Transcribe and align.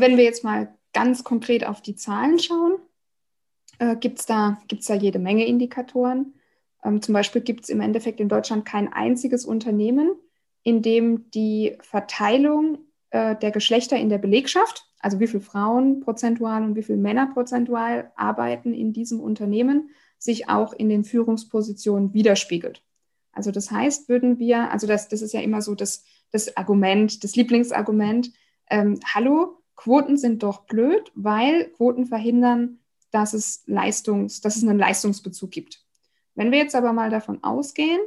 wenn 0.00 0.16
wir 0.16 0.24
jetzt 0.24 0.44
mal 0.44 0.74
ganz 0.92 1.24
konkret 1.24 1.66
auf 1.66 1.82
die 1.82 1.96
Zahlen 1.96 2.38
schauen, 2.38 2.78
äh, 3.78 3.96
gibt 3.96 4.20
es 4.20 4.26
da, 4.26 4.58
gibt's 4.68 4.86
da 4.86 4.94
jede 4.94 5.18
Menge 5.18 5.46
Indikatoren. 5.46 6.34
Ähm, 6.84 7.02
zum 7.02 7.12
Beispiel 7.12 7.42
gibt 7.42 7.64
es 7.64 7.68
im 7.68 7.80
Endeffekt 7.80 8.20
in 8.20 8.28
Deutschland 8.28 8.64
kein 8.64 8.92
einziges 8.92 9.44
Unternehmen, 9.44 10.14
in 10.62 10.82
dem 10.82 11.30
die 11.30 11.76
Verteilung 11.80 12.78
äh, 13.10 13.36
der 13.36 13.50
Geschlechter 13.50 13.96
in 13.96 14.08
der 14.08 14.18
Belegschaft, 14.18 14.86
also 15.00 15.20
wie 15.20 15.26
viele 15.26 15.42
Frauen 15.42 16.00
prozentual 16.00 16.62
und 16.62 16.76
wie 16.76 16.82
viele 16.82 16.98
Männer 16.98 17.30
prozentual 17.32 18.12
arbeiten 18.16 18.72
in 18.72 18.92
diesem 18.92 19.20
Unternehmen, 19.20 19.90
sich 20.18 20.48
auch 20.48 20.72
in 20.72 20.88
den 20.88 21.04
Führungspositionen 21.04 22.14
widerspiegelt. 22.14 22.82
Also 23.32 23.50
das 23.50 23.70
heißt, 23.70 24.08
würden 24.08 24.38
wir, 24.38 24.70
also 24.70 24.86
das, 24.86 25.08
das 25.08 25.20
ist 25.20 25.34
ja 25.34 25.40
immer 25.40 25.60
so 25.60 25.74
das, 25.74 26.04
das 26.30 26.56
Argument, 26.56 27.24
das 27.24 27.36
Lieblingsargument, 27.36 28.30
ähm, 28.70 29.00
hallo, 29.12 29.58
Quoten 29.76 30.16
sind 30.16 30.42
doch 30.42 30.66
blöd, 30.66 31.10
weil 31.14 31.70
Quoten 31.70 32.06
verhindern, 32.06 32.78
dass 33.10 33.32
es, 33.32 33.62
Leistungs, 33.66 34.40
dass 34.40 34.56
es 34.56 34.62
einen 34.62 34.78
Leistungsbezug 34.78 35.50
gibt. 35.50 35.84
Wenn 36.34 36.50
wir 36.50 36.58
jetzt 36.58 36.74
aber 36.74 36.92
mal 36.92 37.10
davon 37.10 37.42
ausgehen, 37.42 38.00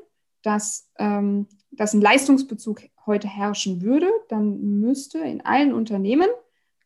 dass, 0.43 0.89
ähm, 0.97 1.47
dass 1.71 1.93
ein 1.93 2.01
Leistungsbezug 2.01 2.81
heute 3.05 3.27
herrschen 3.27 3.81
würde, 3.81 4.09
dann 4.29 4.79
müsste 4.79 5.19
in 5.19 5.45
allen 5.45 5.73
Unternehmen 5.73 6.27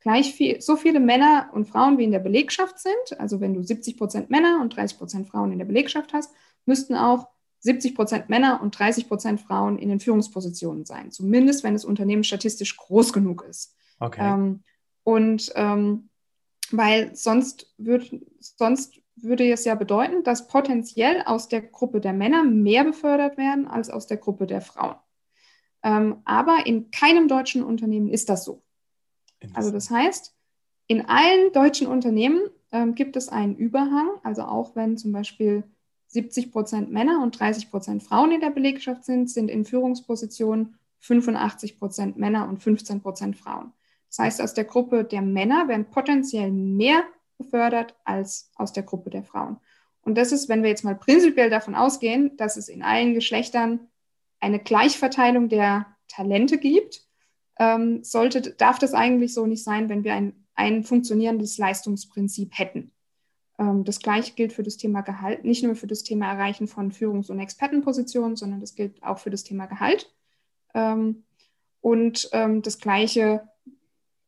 gleich 0.01 0.33
viel, 0.33 0.61
so 0.61 0.75
viele 0.75 0.99
Männer 0.99 1.49
und 1.53 1.67
Frauen 1.67 1.97
wie 1.97 2.03
in 2.03 2.11
der 2.11 2.19
Belegschaft 2.19 2.79
sind, 2.79 3.19
also 3.19 3.39
wenn 3.39 3.53
du 3.53 3.63
70 3.63 3.97
Prozent 3.97 4.29
Männer 4.29 4.59
und 4.61 4.75
30 4.75 4.97
Prozent 4.97 5.27
Frauen 5.27 5.51
in 5.51 5.59
der 5.59 5.65
Belegschaft 5.65 6.13
hast, 6.13 6.33
müssten 6.65 6.95
auch 6.95 7.27
70 7.59 7.95
Prozent 7.95 8.29
Männer 8.29 8.61
und 8.61 8.77
30 8.77 9.07
Prozent 9.07 9.41
Frauen 9.41 9.77
in 9.77 9.89
den 9.89 9.99
Führungspositionen 9.99 10.85
sein, 10.85 11.11
zumindest 11.11 11.63
wenn 11.63 11.73
das 11.73 11.85
Unternehmen 11.85 12.23
statistisch 12.23 12.75
groß 12.77 13.13
genug 13.13 13.45
ist. 13.47 13.75
Okay. 13.99 14.21
Ähm, 14.21 14.63
und 15.03 15.51
ähm, 15.55 16.09
weil 16.71 17.15
sonst, 17.15 17.73
würd, 17.77 18.11
sonst 18.39 19.01
würde 19.15 19.51
es 19.51 19.65
ja 19.65 19.75
bedeuten, 19.75 20.23
dass 20.23 20.47
potenziell 20.47 21.23
aus 21.25 21.47
der 21.47 21.61
Gruppe 21.61 22.01
der 22.01 22.13
Männer 22.13 22.43
mehr 22.43 22.83
befördert 22.83 23.37
werden 23.37 23.67
als 23.67 23.89
aus 23.89 24.07
der 24.07 24.17
Gruppe 24.17 24.47
der 24.47 24.61
Frauen. 24.61 24.95
Ähm, 25.83 26.21
aber 26.25 26.65
in 26.65 26.91
keinem 26.91 27.27
deutschen 27.27 27.63
Unternehmen 27.63 28.09
ist 28.09 28.29
das 28.29 28.45
so. 28.45 28.63
Also 29.53 29.71
das 29.71 29.89
heißt, 29.89 30.35
in 30.87 31.05
allen 31.05 31.51
deutschen 31.51 31.87
Unternehmen 31.87 32.41
ähm, 32.71 32.95
gibt 32.95 33.15
es 33.15 33.29
einen 33.29 33.55
Überhang, 33.55 34.09
also 34.23 34.43
auch 34.43 34.75
wenn 34.75 34.97
zum 34.97 35.11
Beispiel 35.11 35.63
70 36.07 36.51
Prozent 36.51 36.91
Männer 36.91 37.23
und 37.23 37.39
30 37.39 37.71
Prozent 37.71 38.03
Frauen 38.03 38.31
in 38.31 38.41
der 38.41 38.49
Belegschaft 38.49 39.05
sind, 39.05 39.29
sind 39.29 39.49
in 39.49 39.65
Führungspositionen 39.65 40.75
85 40.99 41.79
Prozent 41.79 42.17
Männer 42.17 42.47
und 42.47 42.61
15 42.61 43.01
Prozent 43.01 43.37
Frauen. 43.37 43.71
Das 44.11 44.19
heißt, 44.19 44.41
aus 44.41 44.53
der 44.53 44.65
Gruppe 44.65 45.05
der 45.05 45.21
Männer 45.21 45.69
werden 45.69 45.89
potenziell 45.89 46.51
mehr 46.51 47.03
befördert 47.37 47.95
als 48.03 48.51
aus 48.55 48.73
der 48.73 48.83
Gruppe 48.83 49.09
der 49.09 49.23
Frauen. 49.23 49.57
Und 50.01 50.15
das 50.17 50.33
ist, 50.33 50.49
wenn 50.49 50.63
wir 50.63 50.69
jetzt 50.69 50.83
mal 50.83 50.95
prinzipiell 50.95 51.49
davon 51.49 51.75
ausgehen, 51.75 52.35
dass 52.35 52.57
es 52.57 52.67
in 52.67 52.83
allen 52.83 53.13
Geschlechtern 53.13 53.87
eine 54.41 54.59
Gleichverteilung 54.59 55.47
der 55.47 55.85
Talente 56.09 56.57
gibt, 56.57 57.07
ähm, 57.57 58.03
sollte, 58.03 58.41
darf 58.41 58.79
das 58.79 58.93
eigentlich 58.93 59.33
so 59.33 59.45
nicht 59.45 59.63
sein, 59.63 59.87
wenn 59.87 60.03
wir 60.03 60.13
ein, 60.13 60.45
ein 60.55 60.83
funktionierendes 60.83 61.57
Leistungsprinzip 61.57 62.57
hätten. 62.57 62.91
Ähm, 63.59 63.85
das 63.85 63.99
gleiche 63.99 64.33
gilt 64.33 64.51
für 64.51 64.63
das 64.63 64.77
Thema 64.77 65.01
Gehalt, 65.01 65.45
nicht 65.45 65.63
nur 65.63 65.75
für 65.75 65.87
das 65.87 66.03
Thema 66.03 66.31
Erreichen 66.31 66.67
von 66.67 66.91
Führungs- 66.91 67.29
und 67.29 67.39
Expertenpositionen, 67.39 68.35
sondern 68.35 68.59
das 68.59 68.75
gilt 68.75 69.01
auch 69.03 69.19
für 69.19 69.29
das 69.29 69.43
Thema 69.43 69.67
Gehalt. 69.67 70.11
Ähm, 70.73 71.23
und 71.81 72.29
ähm, 72.33 72.61
das 72.61 72.79
gleiche, 72.79 73.47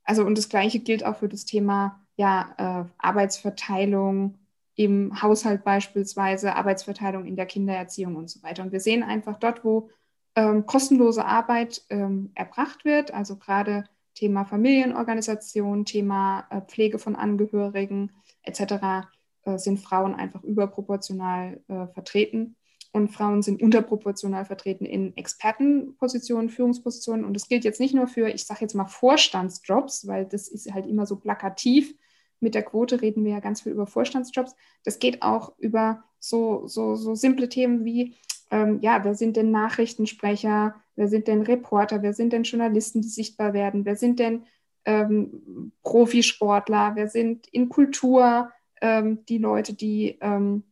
also 0.04 0.26
und 0.26 0.38
das 0.38 0.50
gleiche 0.50 0.80
gilt 0.80 1.06
auch 1.06 1.18
für 1.18 1.30
das 1.30 1.46
Thema 1.46 2.02
ja, 2.16 2.54
äh, 2.58 2.90
Arbeitsverteilung 2.98 4.38
im 4.76 5.22
Haushalt 5.22 5.64
beispielsweise, 5.64 6.56
Arbeitsverteilung 6.56 7.26
in 7.26 7.36
der 7.36 7.46
Kindererziehung 7.46 8.16
und 8.16 8.30
so 8.30 8.42
weiter. 8.44 8.64
Und 8.64 8.72
wir 8.72 8.80
sehen 8.80 9.04
einfach 9.04 9.38
dort, 9.38 9.64
wo 9.64 9.90
ähm, 10.36 10.66
kostenlose 10.66 11.26
Arbeit 11.26 11.84
ähm, 11.90 12.32
erbracht 12.34 12.86
wird, 12.86 13.14
also 13.14 13.36
gerade 13.38 13.86
Thema 14.16 14.46
Familienorganisation, 14.46 15.86
Thema 15.86 16.48
äh, 16.50 16.62
Pflege 16.62 17.00
von 17.00 17.16
Angehörigen 17.16 18.12
etc., 18.44 19.08
äh, 19.44 19.58
sind 19.58 19.80
Frauen 19.80 20.16
einfach 20.16 20.44
überproportional 20.44 21.62
äh, 21.68 21.88
vertreten 21.88 22.56
und 22.94 23.10
Frauen 23.10 23.42
sind 23.42 23.62
unterproportional 23.62 24.46
vertreten 24.46 24.86
in 24.86 25.18
Expertenpositionen, 25.18 26.50
Führungspositionen. 26.50 27.26
Und 27.26 27.34
das 27.34 27.48
gilt 27.48 27.64
jetzt 27.64 27.80
nicht 27.80 27.96
nur 27.96 28.08
für, 28.08 28.30
ich 28.30 28.46
sage 28.46 28.62
jetzt 28.62 28.76
mal, 28.76 28.86
Vorstandsjobs, 28.86 30.08
weil 30.08 30.26
das 30.26 30.48
ist 30.48 30.72
halt 30.72 30.86
immer 30.86 31.08
so 31.08 31.16
plakativ. 31.16 31.96
Mit 32.40 32.54
der 32.54 32.62
Quote 32.62 33.02
reden 33.02 33.26
wir 33.26 33.32
ja 33.32 33.40
ganz 33.40 33.62
viel 33.62 33.72
über 33.72 33.88
Vorstandsjobs. 33.88 34.56
Das 34.84 35.00
geht 35.00 35.24
auch 35.24 35.58
über 35.58 36.04
so, 36.20 36.68
so, 36.68 36.96
so 36.96 37.16
simple 37.16 37.50
Themen 37.50 37.84
wie, 37.84 38.16
ähm, 38.52 38.78
ja, 38.82 39.04
wer 39.04 39.16
sind 39.16 39.38
denn 39.38 39.50
Nachrichtensprecher, 39.50 40.76
wer 40.96 41.08
sind 41.08 41.28
denn 41.28 41.42
Reporter, 41.42 42.04
wer 42.04 42.14
sind 42.14 42.32
denn 42.32 42.44
Journalisten, 42.44 43.02
die 43.02 43.10
sichtbar 43.10 43.54
werden, 43.54 43.86
wer 43.86 43.96
sind 43.96 44.20
denn 44.20 44.44
ähm, 44.86 45.72
Profisportler, 45.82 46.92
wer 46.94 47.08
sind 47.08 47.48
in 47.48 47.70
Kultur 47.70 48.52
ähm, 48.82 49.26
die 49.26 49.40
Leute, 49.40 49.74
die 49.74 50.20
ähm, 50.22 50.64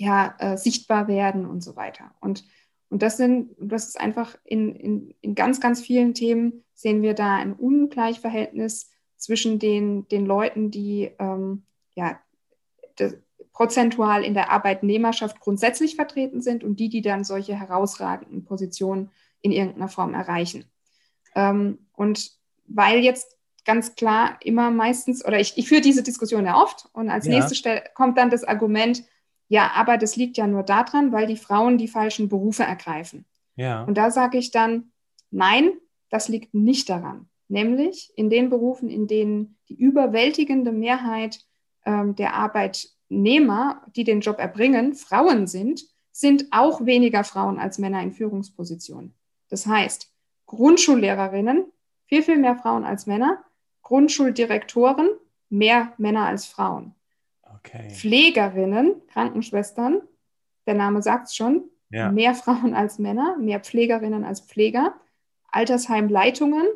ja, 0.00 0.34
äh, 0.38 0.56
sichtbar 0.56 1.08
werden 1.08 1.44
und 1.44 1.62
so 1.62 1.76
weiter. 1.76 2.10
Und, 2.20 2.46
und 2.88 3.02
das 3.02 3.18
sind, 3.18 3.54
das 3.60 3.88
ist 3.88 4.00
einfach 4.00 4.34
in, 4.44 4.74
in, 4.74 5.14
in 5.20 5.34
ganz, 5.34 5.60
ganz 5.60 5.82
vielen 5.82 6.14
Themen 6.14 6.64
sehen 6.72 7.02
wir 7.02 7.12
da 7.12 7.36
ein 7.36 7.52
Ungleichverhältnis 7.52 8.90
zwischen 9.18 9.58
den, 9.58 10.08
den 10.08 10.24
Leuten, 10.24 10.70
die 10.70 11.10
ähm, 11.18 11.64
ja, 11.94 12.18
de, 12.98 13.18
prozentual 13.52 14.24
in 14.24 14.32
der 14.32 14.50
Arbeitnehmerschaft 14.50 15.38
grundsätzlich 15.38 15.96
vertreten 15.96 16.40
sind 16.40 16.64
und 16.64 16.80
die, 16.80 16.88
die 16.88 17.02
dann 17.02 17.22
solche 17.22 17.54
herausragenden 17.54 18.46
Positionen 18.46 19.10
in 19.42 19.52
irgendeiner 19.52 19.88
Form 19.88 20.14
erreichen. 20.14 20.64
Ähm, 21.34 21.86
und 21.92 22.30
weil 22.66 23.00
jetzt 23.00 23.36
ganz 23.66 23.96
klar 23.96 24.38
immer 24.42 24.70
meistens, 24.70 25.22
oder 25.22 25.38
ich, 25.38 25.58
ich 25.58 25.68
führe 25.68 25.82
diese 25.82 26.02
Diskussion 26.02 26.46
ja 26.46 26.56
oft 26.56 26.88
und 26.94 27.10
als 27.10 27.26
ja. 27.26 27.34
nächste 27.34 27.54
Stelle 27.54 27.84
kommt 27.94 28.16
dann 28.16 28.30
das 28.30 28.44
Argument, 28.44 29.04
ja, 29.50 29.72
aber 29.74 29.98
das 29.98 30.14
liegt 30.14 30.36
ja 30.36 30.46
nur 30.46 30.62
daran, 30.62 31.10
weil 31.10 31.26
die 31.26 31.36
Frauen 31.36 31.76
die 31.76 31.88
falschen 31.88 32.28
Berufe 32.28 32.62
ergreifen. 32.62 33.26
Ja. 33.56 33.82
Und 33.82 33.98
da 33.98 34.12
sage 34.12 34.38
ich 34.38 34.52
dann, 34.52 34.92
nein, 35.32 35.72
das 36.08 36.28
liegt 36.28 36.54
nicht 36.54 36.88
daran. 36.88 37.28
Nämlich 37.48 38.12
in 38.14 38.30
den 38.30 38.48
Berufen, 38.48 38.88
in 38.88 39.08
denen 39.08 39.58
die 39.68 39.74
überwältigende 39.74 40.70
Mehrheit 40.70 41.40
ähm, 41.84 42.14
der 42.14 42.34
Arbeitnehmer, 42.34 43.82
die 43.96 44.04
den 44.04 44.20
Job 44.20 44.38
erbringen, 44.38 44.94
Frauen 44.94 45.48
sind, 45.48 45.82
sind 46.12 46.46
auch 46.52 46.86
weniger 46.86 47.24
Frauen 47.24 47.58
als 47.58 47.78
Männer 47.78 48.04
in 48.04 48.12
Führungspositionen. 48.12 49.16
Das 49.48 49.66
heißt, 49.66 50.12
Grundschullehrerinnen, 50.46 51.64
viel, 52.06 52.22
viel 52.22 52.38
mehr 52.38 52.54
Frauen 52.54 52.84
als 52.84 53.06
Männer, 53.06 53.42
Grundschuldirektoren, 53.82 55.10
mehr 55.48 55.92
Männer 55.98 56.26
als 56.26 56.46
Frauen. 56.46 56.94
Okay. 57.64 57.90
Pflegerinnen, 57.90 59.02
Krankenschwestern, 59.08 60.02
der 60.66 60.74
Name 60.74 61.02
sagt 61.02 61.28
es 61.28 61.36
schon, 61.36 61.64
ja. 61.90 62.10
mehr 62.10 62.34
Frauen 62.34 62.74
als 62.74 62.98
Männer, 62.98 63.36
mehr 63.38 63.60
Pflegerinnen 63.60 64.24
als 64.24 64.40
Pfleger, 64.40 64.94
Altersheimleitungen, 65.50 66.66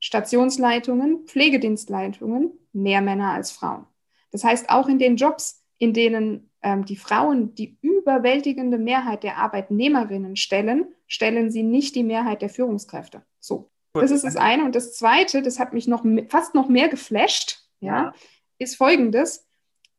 Stationsleitungen, 0.00 1.26
Pflegedienstleitungen, 1.26 2.52
mehr 2.72 3.00
Männer 3.00 3.32
als 3.32 3.50
Frauen. 3.50 3.86
Das 4.30 4.44
heißt, 4.44 4.70
auch 4.70 4.88
in 4.88 4.98
den 4.98 5.16
Jobs, 5.16 5.64
in 5.78 5.92
denen 5.92 6.50
ähm, 6.62 6.84
die 6.84 6.96
Frauen 6.96 7.54
die 7.54 7.78
überwältigende 7.80 8.78
Mehrheit 8.78 9.22
der 9.22 9.36
Arbeitnehmerinnen 9.36 10.36
stellen, 10.36 10.86
stellen 11.06 11.50
sie 11.50 11.62
nicht 11.62 11.94
die 11.94 12.04
Mehrheit 12.04 12.42
der 12.42 12.48
Führungskräfte. 12.48 13.22
So. 13.40 13.70
Das 13.92 14.10
ist 14.12 14.24
das 14.24 14.36
eine. 14.36 14.64
Und 14.64 14.76
das 14.76 14.94
zweite, 14.94 15.42
das 15.42 15.58
hat 15.58 15.72
mich 15.72 15.88
noch 15.88 16.04
fast 16.28 16.54
noch 16.54 16.68
mehr 16.68 16.88
geflasht, 16.88 17.64
ja, 17.80 18.02
ja. 18.02 18.14
ist 18.58 18.76
folgendes 18.76 19.49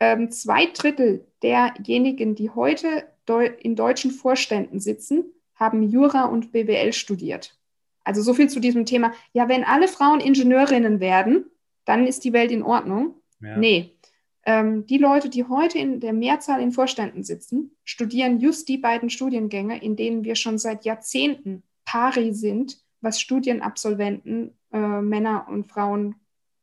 ähm, 0.01 0.31
zwei 0.31 0.65
Drittel 0.65 1.27
derjenigen, 1.44 2.36
die 2.36 2.50
heute 2.50 3.06
in 3.59 3.77
deutschen 3.77 4.12
Vorständen 4.12 4.81
sitzen, 4.81 5.24
haben 5.56 5.83
Jura 5.83 6.25
und 6.25 6.51
BWL 6.51 6.92
studiert. 6.92 7.57
Also 8.03 8.21
so 8.21 8.33
viel 8.33 8.50
zu 8.50 8.59
diesem 8.59 8.86
Thema. 8.86 9.13
Ja, 9.31 9.48
wenn 9.48 9.63
alle 9.63 9.88
Frauen 9.88 10.19
Ingenieurinnen 10.19 11.00
werden, 11.00 11.45
dann 11.86 12.07
ist 12.07 12.25
die 12.25 12.33
Welt 12.33 12.51
in 12.51 12.63
Ordnung. 12.63 13.15
Ja. 13.42 13.56
Nee. 13.56 13.95
Ähm, 14.44 14.86
die 14.88 14.98
Leute, 14.98 15.30
die 15.30 15.45
heute 15.45 15.77
in 15.77 16.00
der 16.00 16.13
Mehrzahl 16.13 16.62
in 16.62 16.71
Vorständen 16.71 17.24
sitzen, 17.24 17.77
studieren 17.86 18.39
just 18.39 18.68
die 18.68 18.80
beiden 18.80 19.09
Studiengänge, 19.09 19.81
in 19.81 19.95
denen 19.95 20.24
wir 20.24 20.36
schon 20.36 20.57
seit 20.57 20.83
Jahrzehnten 20.83 21.63
pari 21.86 22.33
sind, 22.33 22.81
was 23.01 23.21
Studienabsolventen, 23.21 24.57
äh, 24.74 25.01
Männer 25.01 25.45
und 25.47 25.68
Frauen 25.68 26.15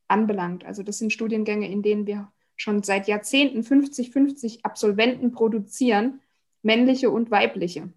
anbelangt. 0.08 0.66
Also 0.66 0.82
das 0.82 0.98
sind 0.98 1.12
Studiengänge, 1.12 1.70
in 1.70 1.82
denen 1.82 2.06
wir 2.06 2.32
schon 2.58 2.82
seit 2.82 3.08
Jahrzehnten 3.08 3.60
50-50 3.60 4.64
Absolventen 4.64 5.32
produzieren, 5.32 6.20
männliche 6.62 7.10
und 7.10 7.30
weibliche. 7.30 7.90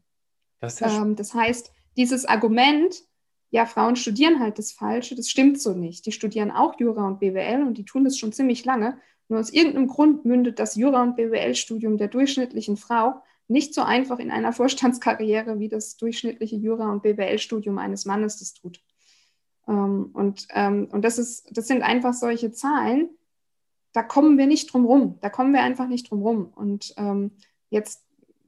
Das, 0.62 0.82
ähm, 0.82 1.16
das 1.16 1.34
heißt, 1.34 1.74
dieses 1.98 2.26
Argument, 2.26 3.04
ja, 3.50 3.66
Frauen 3.66 3.98
studieren 3.98 4.40
halt 4.40 4.60
das 4.60 4.72
Falsche, 4.72 5.16
das 5.16 5.30
stimmt 5.30 5.60
so 5.60 5.74
nicht. 5.74 6.06
Die 6.06 6.12
studieren 6.12 6.52
auch 6.52 6.80
Jura 6.80 7.06
und 7.06 7.20
BWL 7.20 7.64
und 7.64 7.78
die 7.78 7.86
tun 7.86 8.06
das 8.06 8.18
schon 8.18 8.32
ziemlich 8.32 8.64
lange. 8.64 8.98
Nur 9.28 9.40
aus 9.40 9.52
irgendeinem 9.52 9.88
Grund 9.88 10.24
mündet 10.24 10.60
das 10.60 10.76
Jura- 10.76 11.04
und 11.04 11.16
BWL-Studium 11.16 11.98
der 11.98 12.08
durchschnittlichen 12.08 12.78
Frau 12.78 13.22
nicht 13.48 13.74
so 13.74 13.82
einfach 13.82 14.20
in 14.20 14.32
einer 14.32 14.54
Vorstandskarriere, 14.54 15.60
wie 15.60 15.70
das 15.70 15.98
durchschnittliche 15.98 16.56
Jura- 16.56 16.92
und 16.92 17.02
BWL-Studium 17.02 17.78
eines 17.80 18.06
Mannes 18.06 18.38
das 18.38 18.54
tut. 18.54 18.80
Ähm, 19.68 20.12
und 20.14 20.48
ähm, 20.52 20.88
und 20.92 21.04
das, 21.04 21.18
ist, 21.18 21.48
das 21.52 21.68
sind 21.68 21.82
einfach 21.82 22.14
solche 22.14 22.52
Zahlen, 22.52 23.10
da 23.94 24.04
kommen 24.04 24.38
wir 24.38 24.48
nicht 24.48 24.74
drum 24.74 24.86
rum. 24.86 25.18
Da 25.22 25.30
kommen 25.30 25.54
wir 25.54 25.62
einfach 25.62 25.88
nicht 25.88 26.10
drum 26.10 26.22
rum. 26.22 26.52
Und 26.56 26.94
ähm, 26.98 27.32
jetzt 27.70 28.06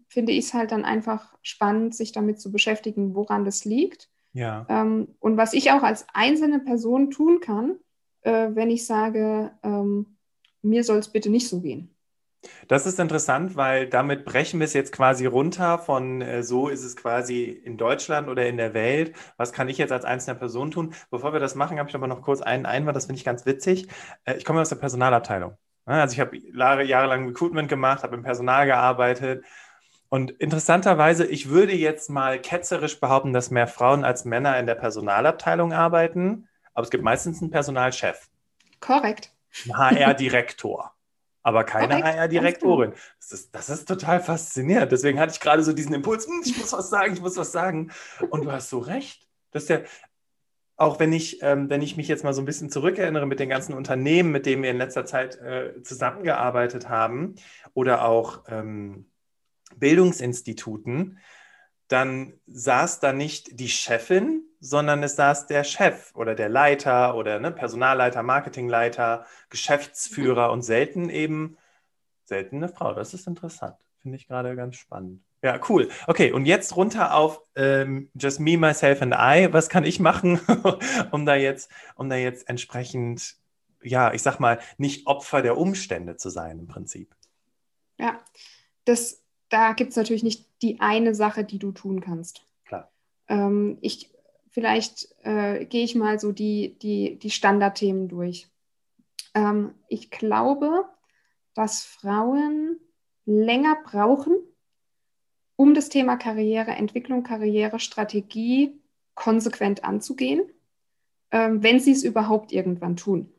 finde 0.07 0.31
ich 0.31 0.45
es 0.45 0.53
halt 0.53 0.71
dann 0.71 0.85
einfach 0.85 1.35
spannend, 1.41 1.95
sich 1.95 2.11
damit 2.11 2.39
zu 2.39 2.51
beschäftigen, 2.51 3.15
woran 3.15 3.45
das 3.45 3.65
liegt. 3.65 4.09
Ja. 4.33 4.65
Ähm, 4.69 5.09
und 5.19 5.37
was 5.37 5.53
ich 5.53 5.71
auch 5.71 5.83
als 5.83 6.05
einzelne 6.13 6.59
Person 6.59 7.11
tun 7.11 7.39
kann, 7.39 7.77
äh, 8.21 8.49
wenn 8.53 8.69
ich 8.69 8.85
sage, 8.85 9.51
ähm, 9.63 10.17
mir 10.61 10.83
soll 10.83 10.99
es 10.99 11.09
bitte 11.09 11.29
nicht 11.29 11.47
so 11.47 11.61
gehen. 11.61 11.92
Das 12.67 12.85
ist 12.85 12.99
interessant, 12.99 13.55
weil 13.55 13.87
damit 13.87 14.25
brechen 14.25 14.59
wir 14.59 14.65
es 14.65 14.73
jetzt 14.73 14.91
quasi 14.91 15.25
runter 15.25 15.77
von 15.79 16.21
äh, 16.21 16.43
so 16.43 16.67
ist 16.67 16.83
es 16.83 16.95
quasi 16.95 17.43
in 17.43 17.77
Deutschland 17.77 18.27
oder 18.27 18.47
in 18.47 18.57
der 18.57 18.73
Welt. 18.73 19.15
Was 19.37 19.53
kann 19.53 19.69
ich 19.69 19.77
jetzt 19.77 19.91
als 19.91 20.05
einzelne 20.05 20.37
Person 20.37 20.71
tun? 20.71 20.93
Bevor 21.09 21.33
wir 21.33 21.39
das 21.39 21.55
machen, 21.55 21.79
habe 21.79 21.89
ich 21.89 21.95
aber 21.95 22.07
noch 22.07 22.21
kurz 22.21 22.41
einen 22.41 22.65
Einwand, 22.65 22.95
das 22.95 23.05
finde 23.05 23.19
ich 23.19 23.25
ganz 23.25 23.45
witzig. 23.45 23.87
Äh, 24.25 24.35
ich 24.35 24.45
komme 24.45 24.61
aus 24.61 24.69
der 24.69 24.77
Personalabteilung. 24.77 25.57
Also 25.85 26.13
ich 26.13 26.19
habe 26.19 26.37
jahrelang 26.37 27.27
Recruitment 27.27 27.67
gemacht, 27.67 28.03
habe 28.03 28.15
im 28.15 28.23
Personal 28.23 28.65
gearbeitet. 28.65 29.43
Und 30.07 30.31
interessanterweise, 30.31 31.25
ich 31.25 31.49
würde 31.49 31.73
jetzt 31.73 32.09
mal 32.09 32.39
ketzerisch 32.39 32.99
behaupten, 32.99 33.33
dass 33.33 33.51
mehr 33.51 33.67
Frauen 33.67 34.05
als 34.05 34.25
Männer 34.25 34.57
in 34.59 34.65
der 34.65 34.75
Personalabteilung 34.75 35.73
arbeiten. 35.73 36.47
Aber 36.73 36.83
es 36.83 36.89
gibt 36.89 37.03
meistens 37.03 37.41
einen 37.41 37.51
Personalchef. 37.51 38.29
Korrekt. 38.79 39.31
Ein 39.65 39.97
HR-Direktor 39.97 40.92
aber 41.43 41.65
keine 41.65 42.01
HR-Direktorin. 42.01 42.93
Das 43.19 43.31
ist, 43.31 43.53
das 43.53 43.69
ist 43.69 43.87
total 43.87 44.21
faszinierend. 44.21 44.91
Deswegen 44.91 45.19
hatte 45.19 45.33
ich 45.33 45.39
gerade 45.39 45.63
so 45.63 45.73
diesen 45.73 45.93
Impuls, 45.93 46.25
hm, 46.25 46.41
ich 46.43 46.57
muss 46.57 46.73
was 46.73 46.89
sagen, 46.89 47.13
ich 47.13 47.21
muss 47.21 47.37
was 47.37 47.51
sagen. 47.51 47.91
Und 48.29 48.45
du 48.45 48.51
hast 48.51 48.69
so 48.69 48.79
recht. 48.79 49.27
Das 49.51 49.63
ist 49.63 49.69
ja, 49.69 49.81
auch 50.77 50.99
wenn 50.99 51.13
ich, 51.13 51.41
ähm, 51.43 51.69
wenn 51.69 51.81
ich 51.81 51.97
mich 51.97 52.07
jetzt 52.07 52.23
mal 52.23 52.33
so 52.33 52.41
ein 52.41 52.45
bisschen 52.45 52.71
zurückerinnere 52.71 53.27
mit 53.27 53.39
den 53.39 53.49
ganzen 53.49 53.73
Unternehmen, 53.73 54.31
mit 54.31 54.45
denen 54.45 54.63
wir 54.63 54.71
in 54.71 54.77
letzter 54.77 55.05
Zeit 55.05 55.35
äh, 55.35 55.81
zusammengearbeitet 55.83 56.89
haben 56.89 57.35
oder 57.73 58.05
auch 58.05 58.45
ähm, 58.47 59.09
Bildungsinstituten, 59.75 61.19
dann 61.87 62.33
saß 62.47 63.01
da 63.01 63.13
nicht 63.13 63.59
die 63.59 63.69
Chefin, 63.69 64.43
sondern 64.63 65.03
es 65.03 65.17
saß 65.17 65.47
der 65.47 65.65
Chef 65.65 66.15
oder 66.15 66.35
der 66.35 66.47
Leiter 66.47 67.15
oder 67.15 67.37
ne, 67.39 67.51
Personalleiter, 67.51 68.23
Marketingleiter, 68.23 69.25
Geschäftsführer 69.49 70.53
und 70.53 70.61
selten 70.61 71.09
eben, 71.09 71.57
selten 72.23 72.57
eine 72.57 72.69
Frau. 72.69 72.93
Das 72.93 73.13
ist 73.13 73.27
interessant. 73.27 73.75
Finde 74.01 74.17
ich 74.17 74.27
gerade 74.27 74.55
ganz 74.55 74.77
spannend. 74.77 75.21
Ja, 75.41 75.59
cool. 75.67 75.89
Okay, 76.07 76.31
und 76.31 76.45
jetzt 76.45 76.77
runter 76.77 77.13
auf 77.13 77.41
ähm, 77.55 78.09
Just 78.13 78.39
Me, 78.39 78.57
Myself 78.57 79.01
and 79.01 79.13
I. 79.13 79.51
Was 79.51 79.67
kann 79.67 79.83
ich 79.83 79.99
machen, 79.99 80.39
um 81.11 81.25
da 81.25 81.35
jetzt, 81.35 81.69
um 81.95 82.09
da 82.09 82.15
jetzt 82.15 82.47
entsprechend, 82.47 83.35
ja, 83.81 84.13
ich 84.13 84.21
sag 84.21 84.39
mal, 84.39 84.59
nicht 84.77 85.07
Opfer 85.07 85.41
der 85.41 85.57
Umstände 85.57 86.15
zu 86.15 86.29
sein 86.29 86.59
im 86.59 86.67
Prinzip? 86.67 87.13
Ja, 87.97 88.21
das, 88.85 89.21
da 89.49 89.73
gibt 89.73 89.89
es 89.89 89.97
natürlich 89.97 90.23
nicht 90.23 90.47
die 90.61 90.79
eine 90.79 91.13
Sache, 91.15 91.43
die 91.43 91.59
du 91.59 91.73
tun 91.73 91.99
kannst. 91.99 92.45
Klar. 92.63 92.89
Ähm, 93.27 93.77
ich 93.81 94.12
vielleicht 94.53 95.09
äh, 95.23 95.65
gehe 95.65 95.83
ich 95.83 95.95
mal 95.95 96.19
so 96.19 96.31
die, 96.31 96.77
die, 96.79 97.17
die 97.17 97.31
Standardthemen 97.31 98.07
durch. 98.07 98.47
Ähm, 99.33 99.73
ich 99.89 100.11
glaube, 100.11 100.85
dass 101.55 101.83
Frauen 101.83 102.79
länger 103.25 103.77
brauchen, 103.83 104.35
um 105.55 105.73
das 105.73 105.89
Thema 105.89 106.17
Karriereentwicklung, 106.17 107.23
Karrierestrategie 107.23 108.79
konsequent 109.15 109.83
anzugehen, 109.83 110.43
ähm, 111.31 111.63
wenn 111.63 111.79
sie 111.79 111.91
es 111.91 112.03
überhaupt 112.03 112.51
irgendwann 112.51 112.95
tun. 112.95 113.33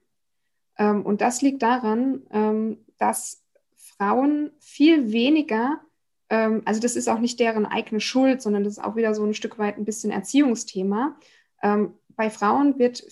Ähm, 0.77 1.07
und 1.07 1.21
das 1.21 1.43
liegt 1.43 1.63
daran, 1.63 2.23
ähm, 2.31 2.85
dass 2.99 3.45
Frauen 3.77 4.51
viel 4.59 5.13
weniger 5.13 5.81
ähm, 6.35 6.63
also 6.65 6.81
das 6.81 6.97
ist 6.97 7.09
auch 7.09 7.21
nicht 7.21 7.39
deren 7.39 7.65
eigene 7.65 8.01
Schuld, 8.01 8.43
sondern 8.43 8.65
das 8.65 8.75
ist 8.75 8.85
auch 8.85 8.97
wieder 8.97 9.15
so 9.15 9.25
ein 9.25 9.35
Stück 9.35 9.57
weit 9.59 9.79
ein 9.79 9.85
bisschen 9.85 10.11
Erziehungsthema. 10.11 11.17
Ähm, 11.63 11.95
bei 12.09 12.29
Frauen 12.29 12.79
wird, 12.79 13.05